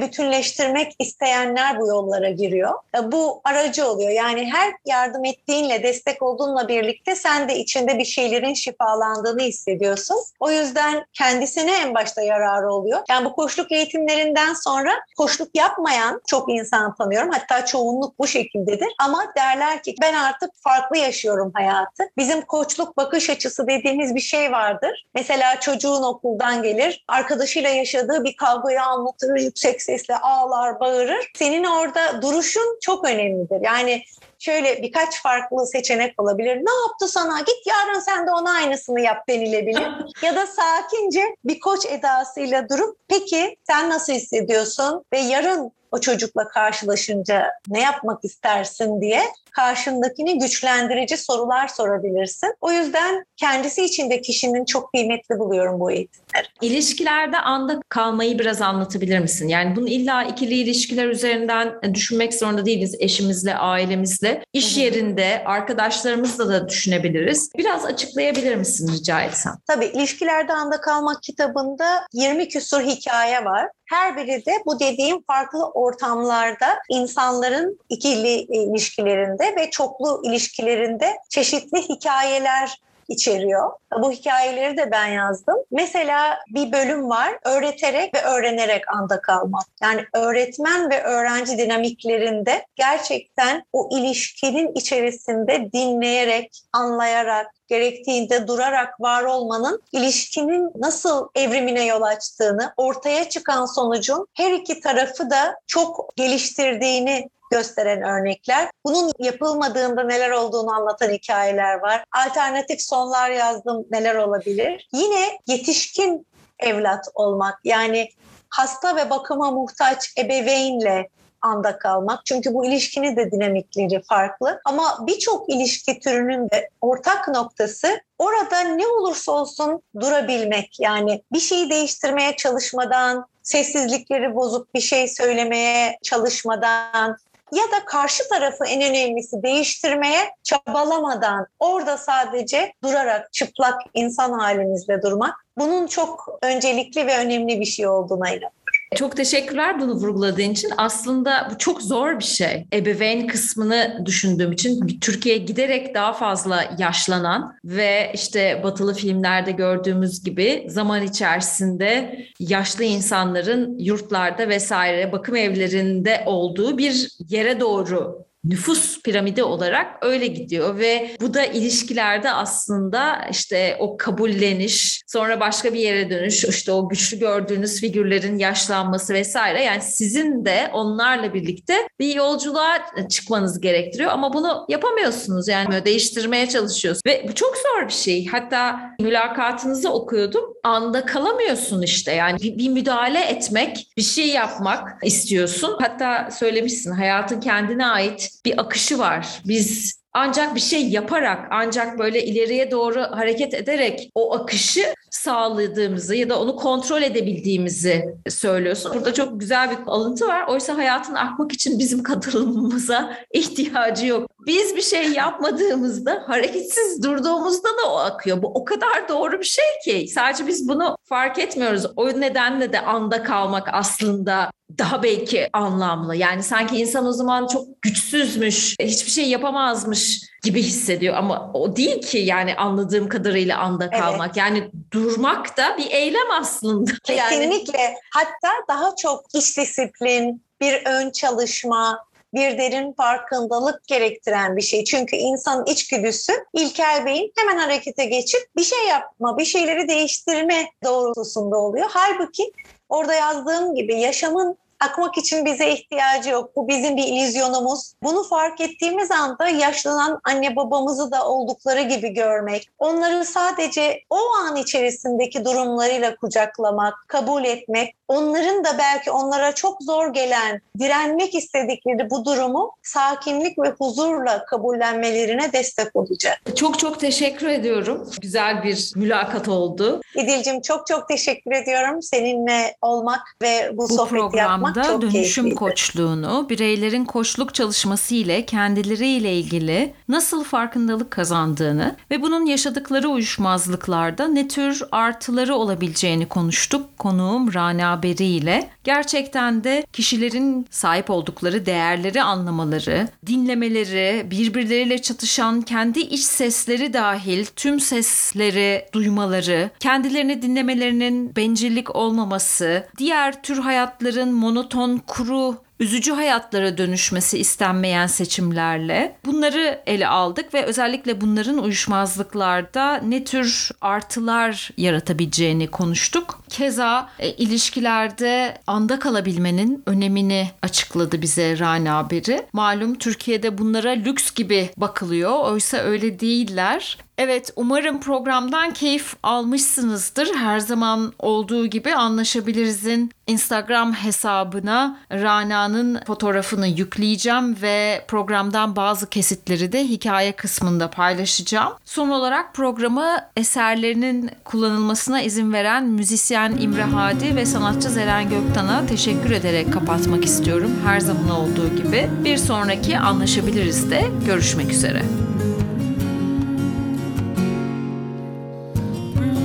bütünleştirmek 0.00 0.92
isteyenler 0.98 1.80
bu 1.80 1.86
yollara 1.86 2.30
giriyor. 2.30 2.74
E, 2.98 3.12
bu 3.12 3.40
aracı 3.44 3.88
oluyor. 3.88 4.10
Yani 4.10 4.52
her 4.52 4.72
yardım 4.84 5.24
ettiğinle, 5.24 5.82
destek 5.82 6.22
olduğunla 6.22 6.68
birlikte 6.68 7.14
sen 7.14 7.48
de 7.48 7.56
içinde 7.56 7.98
bir 7.98 8.04
şeylerin 8.04 8.54
şifalandığını 8.54 9.42
hissediyorsun. 9.42 10.16
O 10.40 10.50
yüzden 10.50 11.06
kendisine 11.12 11.76
en 11.76 11.94
başta 11.94 12.22
yararı 12.22 12.72
oluyor. 12.72 13.00
Yani 13.08 13.24
bu 13.24 13.32
koşluk 13.32 13.72
eğitimlerinden 13.72 14.54
sonra 14.54 14.92
koşluk 15.16 15.48
yapmayan 15.54 16.20
çok 16.26 16.50
insan 16.50 16.94
tanıyorum. 16.94 17.30
Hatta 17.30 17.66
çoğunluk 17.66 18.18
bu 18.18 18.26
şekildedir. 18.26 18.88
Ama 18.98 19.32
derler 19.36 19.82
ki 19.82 19.94
ben 20.02 20.14
artık 20.14 20.50
farklı 20.54 20.98
yaşıyorum 20.98 21.50
hayatı. 21.54 22.02
Bizim 22.16 22.40
koçluk 22.42 22.96
bakış 22.96 23.30
açısı 23.30 23.66
dediğimiz 23.66 24.14
bir 24.14 24.20
şey 24.20 24.52
vardır. 24.52 25.06
Mesela 25.14 25.60
çocuğun 25.60 26.02
okuldan 26.02 26.62
gelir, 26.62 27.04
arkadaşıyla 27.08 27.70
yaşadığı 27.70 28.24
bir 28.24 28.36
kavgayı 28.36 28.82
anlatır, 28.82 29.36
yüksek 29.56 29.82
sesle 29.82 30.16
ağlar, 30.16 30.80
bağırır. 30.80 31.30
Senin 31.34 31.64
orada 31.64 32.22
duruşun 32.22 32.78
çok 32.80 33.04
önemlidir. 33.04 33.60
Yani 33.60 34.02
şöyle 34.38 34.82
birkaç 34.82 35.22
farklı 35.22 35.66
seçenek 35.66 36.22
olabilir. 36.22 36.56
Ne 36.56 36.72
yaptı 36.86 37.08
sana? 37.08 37.38
Git 37.38 37.66
yarın 37.66 38.00
sen 38.00 38.26
de 38.26 38.30
ona 38.30 38.52
aynısını 38.52 39.00
yap 39.00 39.28
denilebilir. 39.28 39.88
ya 40.22 40.36
da 40.36 40.46
sakince 40.46 41.36
bir 41.44 41.60
koç 41.60 41.86
edasıyla 41.86 42.68
durup 42.68 42.98
peki 43.08 43.56
sen 43.66 43.90
nasıl 43.90 44.12
hissediyorsun 44.12 45.04
ve 45.12 45.18
yarın 45.18 45.72
o 45.92 46.00
çocukla 46.00 46.48
karşılaşınca 46.48 47.50
ne 47.68 47.80
yapmak 47.80 48.24
istersin 48.24 49.00
diye 49.00 49.22
karşındakini 49.56 50.38
güçlendirici 50.38 51.16
sorular 51.16 51.68
sorabilirsin. 51.68 52.54
O 52.60 52.72
yüzden 52.72 53.24
kendisi 53.36 53.84
için 53.84 54.10
de 54.10 54.20
kişinin 54.20 54.64
çok 54.64 54.92
kıymetli 54.92 55.38
buluyorum 55.38 55.80
bu 55.80 55.90
eğitimleri. 55.90 56.46
İlişkilerde 56.62 57.38
anda 57.38 57.80
kalmayı 57.88 58.38
biraz 58.38 58.62
anlatabilir 58.62 59.18
misin? 59.18 59.48
Yani 59.48 59.76
bunu 59.76 59.88
illa 59.88 60.24
ikili 60.24 60.54
ilişkiler 60.54 61.06
üzerinden 61.06 61.94
düşünmek 61.94 62.34
zorunda 62.34 62.66
değiliz. 62.66 62.96
Eşimizle, 62.98 63.54
ailemizle, 63.54 64.44
iş 64.52 64.76
yerinde, 64.76 65.42
arkadaşlarımızla 65.46 66.48
da 66.48 66.68
düşünebiliriz. 66.68 67.50
Biraz 67.56 67.84
açıklayabilir 67.84 68.56
misin 68.56 68.92
rica 68.92 69.20
etsem? 69.20 69.54
Tabii 69.66 69.86
ilişkilerde 69.86 70.52
anda 70.52 70.80
kalmak 70.80 71.22
kitabında 71.22 72.06
20 72.12 72.48
küsur 72.48 72.80
hikaye 72.80 73.44
var. 73.44 73.68
Her 73.86 74.16
biri 74.16 74.46
de 74.46 74.52
bu 74.66 74.80
dediğim 74.80 75.22
farklı 75.22 75.66
ortamlarda 75.76 76.78
insanların 76.88 77.78
ikili 77.88 78.34
ilişkilerinde 78.40 79.56
ve 79.56 79.70
çoklu 79.70 80.20
ilişkilerinde 80.24 81.18
çeşitli 81.28 81.88
hikayeler 81.88 82.80
içeriyor. 83.08 83.72
Bu 84.02 84.12
hikayeleri 84.12 84.76
de 84.76 84.90
ben 84.90 85.06
yazdım. 85.06 85.56
Mesela 85.70 86.38
bir 86.48 86.72
bölüm 86.72 87.10
var 87.10 87.38
öğreterek 87.44 88.14
ve 88.14 88.22
öğrenerek 88.22 88.92
anda 88.92 89.20
kalmak. 89.20 89.66
Yani 89.82 90.04
öğretmen 90.12 90.90
ve 90.90 91.02
öğrenci 91.02 91.58
dinamiklerinde 91.58 92.66
gerçekten 92.76 93.64
o 93.72 93.88
ilişkinin 93.92 94.72
içerisinde 94.74 95.72
dinleyerek, 95.72 96.62
anlayarak, 96.72 97.46
gerektiğinde 97.68 98.48
durarak 98.48 99.00
var 99.00 99.22
olmanın 99.22 99.82
ilişkinin 99.92 100.70
nasıl 100.76 101.28
evrimine 101.34 101.84
yol 101.84 102.02
açtığını, 102.02 102.72
ortaya 102.76 103.28
çıkan 103.28 103.66
sonucun 103.66 104.26
her 104.34 104.52
iki 104.52 104.80
tarafı 104.80 105.30
da 105.30 105.56
çok 105.66 106.16
geliştirdiğini 106.16 107.28
gösteren 107.50 108.02
örnekler. 108.02 108.68
Bunun 108.84 109.12
yapılmadığında 109.18 110.02
neler 110.02 110.30
olduğunu 110.30 110.72
anlatan 110.72 111.10
hikayeler 111.10 111.74
var. 111.74 112.04
Alternatif 112.26 112.82
sonlar 112.82 113.30
yazdım 113.30 113.86
neler 113.90 114.14
olabilir. 114.14 114.88
Yine 114.92 115.38
yetişkin 115.46 116.26
evlat 116.58 117.04
olmak 117.14 117.58
yani 117.64 118.08
hasta 118.48 118.96
ve 118.96 119.10
bakıma 119.10 119.50
muhtaç 119.50 120.14
ebeveynle 120.18 121.08
anda 121.46 121.78
kalmak. 121.78 122.26
Çünkü 122.26 122.54
bu 122.54 122.66
ilişkinin 122.66 123.16
de 123.16 123.30
dinamikleri 123.30 124.02
farklı. 124.02 124.60
Ama 124.64 125.06
birçok 125.06 125.50
ilişki 125.50 126.00
türünün 126.00 126.50
de 126.50 126.68
ortak 126.80 127.28
noktası 127.28 128.00
orada 128.18 128.60
ne 128.60 128.86
olursa 128.86 129.32
olsun 129.32 129.82
durabilmek. 130.00 130.80
Yani 130.80 131.22
bir 131.32 131.40
şeyi 131.40 131.70
değiştirmeye 131.70 132.36
çalışmadan, 132.36 133.26
sessizlikleri 133.42 134.34
bozup 134.34 134.74
bir 134.74 134.80
şey 134.80 135.08
söylemeye 135.08 135.98
çalışmadan, 136.02 137.16
ya 137.52 137.64
da 137.64 137.84
karşı 137.84 138.28
tarafı 138.28 138.64
en 138.64 138.82
önemlisi 138.82 139.42
değiştirmeye 139.42 140.30
çabalamadan 140.42 141.46
orada 141.58 141.96
sadece 141.96 142.72
durarak 142.84 143.32
çıplak 143.32 143.80
insan 143.94 144.32
halimizde 144.32 145.02
durmak 145.02 145.46
bunun 145.58 145.86
çok 145.86 146.38
öncelikli 146.42 147.06
ve 147.06 147.18
önemli 147.18 147.60
bir 147.60 147.64
şey 147.64 147.88
olduğuna 147.88 148.28
inanıyorum. 148.28 148.65
Çok 148.94 149.16
teşekkürler 149.16 149.80
bunu 149.80 149.92
vurguladığın 149.92 150.50
için. 150.50 150.70
Aslında 150.76 151.48
bu 151.50 151.58
çok 151.58 151.82
zor 151.82 152.18
bir 152.18 152.24
şey. 152.24 152.66
Ebeveyn 152.72 153.26
kısmını 153.26 154.02
düşündüğüm 154.06 154.52
için 154.52 154.98
Türkiye 155.00 155.36
giderek 155.36 155.94
daha 155.94 156.12
fazla 156.12 156.74
yaşlanan 156.78 157.56
ve 157.64 158.10
işte 158.14 158.60
batılı 158.64 158.94
filmlerde 158.94 159.52
gördüğümüz 159.52 160.24
gibi 160.24 160.66
zaman 160.68 161.02
içerisinde 161.02 162.18
yaşlı 162.38 162.84
insanların 162.84 163.78
yurtlarda 163.78 164.48
vesaire 164.48 165.12
bakım 165.12 165.36
evlerinde 165.36 166.22
olduğu 166.26 166.78
bir 166.78 167.08
yere 167.28 167.60
doğru 167.60 168.25
nüfus 168.48 169.02
piramidi 169.02 169.42
olarak 169.42 169.86
öyle 170.02 170.26
gidiyor 170.26 170.78
ve 170.78 171.10
bu 171.20 171.34
da 171.34 171.44
ilişkilerde 171.44 172.30
aslında 172.32 173.26
işte 173.30 173.76
o 173.80 173.96
kabulleniş, 173.96 175.02
sonra 175.06 175.40
başka 175.40 175.74
bir 175.74 175.80
yere 175.80 176.10
dönüş, 176.10 176.44
işte 176.44 176.72
o 176.72 176.88
güçlü 176.88 177.18
gördüğünüz 177.18 177.80
figürlerin 177.80 178.38
yaşlanması 178.38 179.14
vesaire 179.14 179.64
yani 179.64 179.82
sizin 179.82 180.44
de 180.44 180.70
onlarla 180.72 181.34
birlikte 181.34 181.74
bir 182.00 182.14
yolculuğa 182.14 182.78
çıkmanız 183.10 183.60
gerektiriyor 183.60 184.10
ama 184.10 184.32
bunu 184.32 184.66
yapamıyorsunuz 184.68 185.48
yani 185.48 185.84
değiştirmeye 185.84 186.48
çalışıyorsunuz 186.48 187.06
ve 187.06 187.28
bu 187.28 187.34
çok 187.34 187.54
zor 187.56 187.88
bir 187.88 187.92
şey. 187.92 188.26
Hatta 188.26 188.80
mülakatınızı 189.00 189.92
okuyordum. 189.92 190.44
Anda 190.64 191.06
kalamıyorsun 191.06 191.82
işte 191.82 192.12
yani 192.12 192.40
bir, 192.42 192.58
bir 192.58 192.68
müdahale 192.68 193.20
etmek, 193.20 193.88
bir 193.96 194.02
şey 194.02 194.28
yapmak 194.28 195.04
istiyorsun. 195.04 195.76
Hatta 195.80 196.28
söylemişsin 196.30 196.92
hayatın 196.92 197.40
kendine 197.40 197.86
ait 197.86 198.30
bir 198.44 198.60
akışı 198.60 198.98
var. 198.98 199.40
Biz 199.44 200.00
ancak 200.12 200.54
bir 200.54 200.60
şey 200.60 200.88
yaparak, 200.88 201.48
ancak 201.50 201.98
böyle 201.98 202.24
ileriye 202.24 202.70
doğru 202.70 203.00
hareket 203.00 203.54
ederek 203.54 204.10
o 204.14 204.34
akışı 204.34 204.94
sağladığımızı 205.10 206.14
ya 206.14 206.28
da 206.28 206.40
onu 206.40 206.56
kontrol 206.56 207.02
edebildiğimizi 207.02 208.14
söylüyorsun. 208.28 208.92
Burada 208.94 209.14
çok 209.14 209.40
güzel 209.40 209.70
bir 209.70 209.78
alıntı 209.86 210.26
var. 210.26 210.46
Oysa 210.48 210.76
hayatın 210.76 211.14
akmak 211.14 211.52
için 211.52 211.78
bizim 211.78 212.02
katılımımıza 212.02 213.16
ihtiyacı 213.32 214.06
yok. 214.06 214.30
Biz 214.46 214.76
bir 214.76 214.82
şey 214.82 215.08
yapmadığımızda, 215.08 216.24
hareketsiz 216.26 217.02
durduğumuzda 217.02 217.68
da 217.68 217.92
o 217.92 217.96
akıyor. 217.96 218.42
Bu 218.42 218.46
o 218.46 218.64
kadar 218.64 219.08
doğru 219.08 219.38
bir 219.38 219.44
şey 219.44 219.64
ki. 219.84 220.08
Sadece 220.08 220.46
biz 220.46 220.68
bunu 220.68 220.96
fark 221.04 221.38
etmiyoruz. 221.38 221.86
O 221.96 222.08
nedenle 222.08 222.72
de 222.72 222.80
anda 222.80 223.22
kalmak 223.22 223.68
aslında 223.72 224.50
daha 224.78 225.02
belki 225.02 225.48
anlamlı. 225.52 226.16
Yani 226.16 226.42
sanki 226.42 226.76
insan 226.76 227.06
o 227.06 227.12
zaman 227.12 227.46
çok 227.46 227.82
güçsüzmüş, 227.82 228.76
hiçbir 228.80 229.10
şey 229.10 229.28
yapamazmış 229.28 230.20
gibi 230.42 230.62
hissediyor 230.62 231.14
ama 231.14 231.50
o 231.54 231.76
değil 231.76 232.02
ki 232.02 232.18
yani 232.18 232.54
anladığım 232.54 233.08
kadarıyla 233.08 233.58
anda 233.58 233.90
kalmak. 233.90 234.26
Evet. 234.26 234.36
Yani 234.36 234.70
durmak 235.04 235.56
da 235.56 235.76
bir 235.78 235.90
eylem 235.90 236.30
aslında. 236.40 236.90
Kesinlikle. 237.04 237.80
Yani... 237.80 237.96
Hatta 238.14 238.50
daha 238.68 238.96
çok 238.96 239.34
iş 239.34 239.58
disiplin, 239.58 240.42
bir 240.60 240.82
ön 240.86 241.10
çalışma, 241.10 242.06
bir 242.34 242.58
derin 242.58 242.92
farkındalık 242.92 243.86
gerektiren 243.86 244.56
bir 244.56 244.62
şey. 244.62 244.84
Çünkü 244.84 245.16
insanın 245.16 245.66
içgüdüsü 245.66 246.32
İlkel 246.52 247.06
Bey'in 247.06 247.32
hemen 247.36 247.58
harekete 247.58 248.04
geçip 248.04 248.40
bir 248.56 248.64
şey 248.64 248.86
yapma, 248.88 249.38
bir 249.38 249.44
şeyleri 249.44 249.88
değiştirme 249.88 250.66
doğrultusunda 250.84 251.56
oluyor. 251.56 251.86
Halbuki 251.90 252.52
orada 252.88 253.14
yazdığım 253.14 253.74
gibi 253.74 254.00
yaşamın 254.00 254.58
akmak 254.80 255.18
için 255.18 255.44
bize 255.44 255.70
ihtiyacı 255.70 256.30
yok. 256.30 256.56
Bu 256.56 256.68
bizim 256.68 256.96
bir 256.96 257.04
illüzyonumuz. 257.04 257.92
Bunu 258.02 258.22
fark 258.22 258.60
ettiğimiz 258.60 259.10
anda 259.10 259.48
yaşlanan 259.48 260.20
anne 260.24 260.56
babamızı 260.56 261.10
da 261.10 261.28
oldukları 261.28 261.82
gibi 261.82 262.08
görmek, 262.08 262.70
onları 262.78 263.24
sadece 263.24 264.00
o 264.10 264.18
an 264.46 264.56
içerisindeki 264.56 265.44
durumlarıyla 265.44 266.16
kucaklamak, 266.16 266.94
kabul 267.08 267.44
etmek, 267.44 267.95
onların 268.08 268.64
da 268.64 268.78
belki 268.78 269.10
onlara 269.10 269.54
çok 269.54 269.82
zor 269.82 270.14
gelen, 270.14 270.60
direnmek 270.78 271.34
istedikleri 271.34 272.10
bu 272.10 272.24
durumu 272.24 272.72
sakinlik 272.82 273.58
ve 273.58 273.74
huzurla 273.78 274.44
kabullenmelerine 274.44 275.52
destek 275.52 275.96
olacak. 275.96 276.40
Çok 276.56 276.78
çok 276.78 277.00
teşekkür 277.00 277.46
ediyorum. 277.46 278.10
Güzel 278.20 278.62
bir 278.62 278.92
mülakat 278.96 279.48
oldu. 279.48 280.00
İdil'cim 280.14 280.60
çok 280.60 280.86
çok 280.86 281.08
teşekkür 281.08 281.52
ediyorum. 281.52 282.02
Seninle 282.02 282.76
olmak 282.82 283.20
ve 283.42 283.70
bu, 283.72 283.88
bu 283.88 283.94
sohbeti 283.94 284.36
yapmak 284.36 284.84
çok 284.84 285.02
dönüşüm 285.02 285.12
keyifliydi. 285.12 285.54
koçluğunu, 285.54 286.46
bireylerin 286.48 287.04
koçluk 287.04 287.54
çalışması 287.54 288.14
ile 288.14 288.46
kendileriyle 288.46 289.32
ilgili 289.32 289.94
nasıl 290.08 290.44
farkındalık 290.44 291.10
kazandığını 291.10 291.96
ve 292.10 292.22
bunun 292.22 292.46
yaşadıkları 292.46 293.08
uyuşmazlıklarda 293.08 294.28
ne 294.28 294.48
tür 294.48 294.82
artıları 294.92 295.54
olabileceğini 295.54 296.28
konuştuk. 296.28 296.98
Konuğum 296.98 297.54
Rana 297.54 297.95
Beri 298.02 298.24
ile 298.24 298.70
gerçekten 298.84 299.64
de 299.64 299.86
kişilerin 299.92 300.66
sahip 300.70 301.10
oldukları 301.10 301.66
değerleri 301.66 302.22
anlamaları, 302.22 303.08
dinlemeleri, 303.26 304.30
birbirleriyle 304.30 305.02
çatışan 305.02 305.62
kendi 305.62 306.00
iç 306.00 306.20
sesleri 306.20 306.92
dahil 306.92 307.46
tüm 307.56 307.80
sesleri 307.80 308.86
duymaları, 308.92 309.70
kendilerini 309.80 310.42
dinlemelerinin 310.42 311.36
bencillik 311.36 311.96
olmaması, 311.96 312.86
diğer 312.98 313.42
tür 313.42 313.58
hayatların 313.58 314.32
monoton, 314.32 315.02
kuru 315.06 315.66
üzücü 315.80 316.12
hayatlara 316.12 316.78
dönüşmesi 316.78 317.38
istenmeyen 317.38 318.06
seçimlerle 318.06 319.16
bunları 319.24 319.82
ele 319.86 320.08
aldık 320.08 320.54
ve 320.54 320.64
özellikle 320.64 321.20
bunların 321.20 321.58
uyuşmazlıklarda 321.58 322.96
ne 322.96 323.24
tür 323.24 323.70
artılar 323.80 324.70
yaratabileceğini 324.76 325.66
konuştuk. 325.66 326.38
Keza 326.48 327.10
e, 327.18 327.30
ilişkilerde 327.30 328.58
anda 328.66 328.98
kalabilmenin 328.98 329.82
önemini 329.86 330.50
açıkladı 330.62 331.22
bize 331.22 331.58
Rana 331.58 331.96
haberi. 331.96 332.46
Malum 332.52 332.94
Türkiye'de 332.98 333.58
bunlara 333.58 333.90
lüks 333.90 334.34
gibi 334.34 334.70
bakılıyor. 334.76 335.38
Oysa 335.38 335.76
öyle 335.76 336.20
değiller. 336.20 336.98
Evet 337.18 337.52
umarım 337.56 338.00
programdan 338.00 338.72
keyif 338.72 339.14
almışsınızdır. 339.22 340.34
Her 340.34 340.58
zaman 340.58 341.12
olduğu 341.18 341.66
gibi 341.66 341.94
anlaşabilirizin 341.94 343.12
Instagram 343.26 343.92
hesabına 343.92 344.98
Rana'nın 345.12 346.00
fotoğrafını 346.06 346.66
yükleyeceğim 346.66 347.62
ve 347.62 348.04
programdan 348.08 348.76
bazı 348.76 349.10
kesitleri 349.10 349.72
de 349.72 349.84
hikaye 349.84 350.32
kısmında 350.32 350.90
paylaşacağım. 350.90 351.72
Son 351.84 352.08
olarak 352.08 352.54
programı 352.54 353.16
eserlerinin 353.36 354.30
kullanılmasına 354.44 355.22
izin 355.22 355.52
veren 355.52 355.84
müzisyen 355.84 356.35
İmre 356.36 356.82
Hadi 356.82 357.36
ve 357.36 357.46
sanatçı 357.46 357.88
Zeren 357.88 358.28
Göktan'a 358.28 358.86
teşekkür 358.86 359.30
ederek 359.30 359.72
kapatmak 359.72 360.24
istiyorum. 360.24 360.70
Her 360.84 361.00
zaman 361.00 361.30
olduğu 361.30 361.76
gibi. 361.76 362.08
Bir 362.24 362.36
sonraki 362.36 362.98
anlaşabiliriz 362.98 363.90
de 363.90 364.02
görüşmek 364.26 364.72
üzere. 364.72 365.02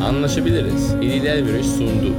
Anlaşabiliriz. 0.04 0.94
İdil 1.02 1.26
Elveriş 1.26 1.68
sundu. 1.68 2.14